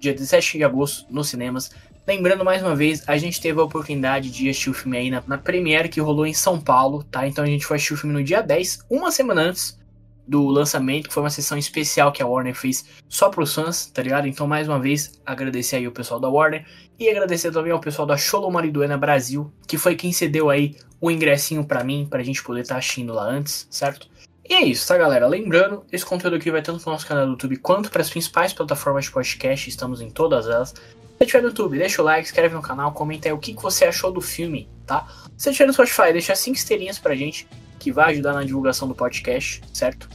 Dia 0.00 0.12
17 0.12 0.58
de 0.58 0.64
agosto, 0.64 1.06
nos 1.08 1.28
cinemas. 1.28 1.70
Lembrando 2.04 2.44
mais 2.44 2.60
uma 2.62 2.74
vez, 2.74 3.04
a 3.06 3.16
gente 3.16 3.40
teve 3.40 3.60
a 3.60 3.62
oportunidade 3.62 4.28
de 4.28 4.50
assistir 4.50 4.70
o 4.70 4.74
filme 4.74 4.98
aí 4.98 5.08
na, 5.08 5.22
na 5.24 5.38
Premiere 5.38 5.88
que 5.88 6.00
rolou 6.00 6.26
em 6.26 6.34
São 6.34 6.60
Paulo, 6.60 7.04
tá? 7.04 7.28
Então 7.28 7.44
a 7.44 7.46
gente 7.46 7.64
foi 7.64 7.76
assistir 7.76 7.94
o 7.94 7.96
filme 7.96 8.12
no 8.12 8.24
dia 8.24 8.42
10, 8.42 8.86
uma 8.90 9.12
semana 9.12 9.42
antes 9.42 9.78
do 10.26 10.48
lançamento, 10.48 11.06
que 11.06 11.14
foi 11.14 11.22
uma 11.22 11.30
sessão 11.30 11.56
especial 11.56 12.10
que 12.10 12.24
a 12.24 12.26
Warner 12.26 12.56
fez 12.56 12.84
só 13.08 13.28
para 13.28 13.44
os 13.44 13.54
fãs, 13.54 13.86
tá 13.86 14.02
ligado? 14.02 14.26
Então, 14.26 14.48
mais 14.48 14.66
uma 14.66 14.80
vez, 14.80 15.12
agradecer 15.24 15.76
aí 15.76 15.86
o 15.86 15.92
pessoal 15.92 16.18
da 16.18 16.28
Warner 16.28 16.66
e 16.98 17.08
agradecer 17.08 17.52
também 17.52 17.70
ao 17.70 17.80
pessoal 17.80 18.04
da 18.04 18.16
Cholo 18.16 18.50
Mariduena 18.50 18.98
Brasil, 18.98 19.52
que 19.68 19.78
foi 19.78 19.94
quem 19.94 20.12
cedeu 20.12 20.50
aí 20.50 20.74
o 21.00 21.08
ingressinho 21.08 21.64
para 21.64 21.84
mim, 21.84 22.04
pra 22.10 22.24
gente 22.24 22.42
poder 22.42 22.62
estar 22.62 22.74
tá 22.74 22.78
assistindo 22.80 23.12
lá 23.12 23.24
antes, 23.24 23.68
certo? 23.70 24.09
E 24.50 24.54
é 24.54 24.64
isso, 24.64 24.88
tá, 24.88 24.98
galera? 24.98 25.28
Lembrando, 25.28 25.84
esse 25.92 26.04
conteúdo 26.04 26.34
aqui 26.34 26.50
vai 26.50 26.60
tanto 26.60 26.82
pro 26.82 26.90
nosso 26.90 27.06
canal 27.06 27.24
do 27.24 27.30
YouTube 27.30 27.56
quanto 27.58 27.88
para 27.88 28.02
as 28.02 28.10
principais 28.10 28.52
plataformas 28.52 29.04
de 29.04 29.12
podcast, 29.12 29.70
estamos 29.70 30.00
em 30.00 30.10
todas 30.10 30.48
elas. 30.48 30.70
Se 30.70 30.76
estiver 31.20 31.40
no 31.40 31.50
YouTube, 31.50 31.78
deixa 31.78 32.02
o 32.02 32.04
like, 32.04 32.26
inscreve 32.26 32.52
no 32.56 32.60
canal, 32.60 32.90
comenta 32.90 33.28
aí 33.28 33.32
o 33.32 33.38
que, 33.38 33.54
que 33.54 33.62
você 33.62 33.84
achou 33.84 34.10
do 34.10 34.20
filme, 34.20 34.68
tá? 34.84 35.06
Se 35.36 35.50
estiver 35.50 35.68
no 35.68 35.72
Spotify, 35.72 36.12
deixa 36.12 36.34
5 36.34 36.56
estrelinhas 36.56 36.98
pra 36.98 37.14
gente, 37.14 37.46
que 37.78 37.92
vai 37.92 38.10
ajudar 38.10 38.32
na 38.32 38.42
divulgação 38.42 38.88
do 38.88 38.94
podcast, 38.94 39.62
certo? 39.72 40.08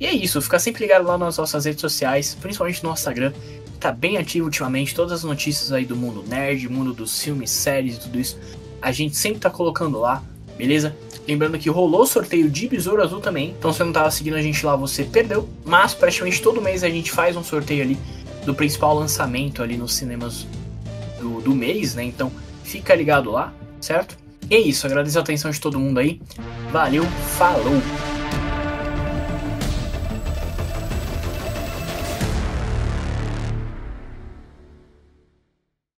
E 0.00 0.06
é 0.06 0.12
isso, 0.14 0.40
fica 0.40 0.58
sempre 0.58 0.80
ligado 0.80 1.06
lá 1.06 1.18
nas 1.18 1.36
nossas 1.36 1.66
redes 1.66 1.82
sociais, 1.82 2.34
principalmente 2.40 2.82
no 2.82 2.90
Instagram, 2.90 3.32
que 3.66 3.78
tá 3.78 3.92
bem 3.92 4.16
ativo 4.16 4.46
ultimamente, 4.46 4.94
todas 4.94 5.12
as 5.12 5.24
notícias 5.24 5.72
aí 5.72 5.84
do 5.84 5.94
mundo 5.94 6.24
nerd, 6.26 6.70
mundo 6.70 6.94
dos 6.94 7.20
filmes, 7.20 7.50
séries 7.50 7.98
e 7.98 8.00
tudo 8.00 8.18
isso, 8.18 8.40
a 8.80 8.90
gente 8.90 9.14
sempre 9.14 9.40
tá 9.40 9.50
colocando 9.50 10.00
lá, 10.00 10.22
beleza? 10.56 10.94
Lembrando 11.26 11.58
que 11.58 11.70
rolou 11.70 12.06
sorteio 12.06 12.50
de 12.50 12.68
Besouro 12.68 13.02
Azul 13.02 13.20
também, 13.20 13.54
então 13.58 13.72
se 13.72 13.78
você 13.78 13.84
não 13.84 13.92
tava 13.92 14.10
seguindo 14.10 14.36
a 14.36 14.42
gente 14.42 14.64
lá, 14.64 14.76
você 14.76 15.04
perdeu, 15.04 15.48
mas 15.64 15.94
praticamente 15.94 16.42
todo 16.42 16.60
mês 16.60 16.84
a 16.84 16.90
gente 16.90 17.10
faz 17.10 17.36
um 17.36 17.42
sorteio 17.42 17.82
ali 17.82 17.98
do 18.44 18.54
principal 18.54 18.94
lançamento 18.94 19.62
ali 19.62 19.76
nos 19.76 19.94
cinemas 19.94 20.46
do, 21.18 21.40
do 21.40 21.54
mês, 21.54 21.94
né? 21.94 22.04
Então 22.04 22.30
fica 22.62 22.94
ligado 22.94 23.30
lá, 23.30 23.54
certo? 23.80 24.18
E 24.50 24.54
é 24.54 24.60
isso, 24.60 24.86
agradeço 24.86 25.18
a 25.18 25.22
atenção 25.22 25.50
de 25.50 25.58
todo 25.58 25.80
mundo 25.80 25.98
aí, 25.98 26.20
valeu, 26.70 27.04
falou! 27.38 28.13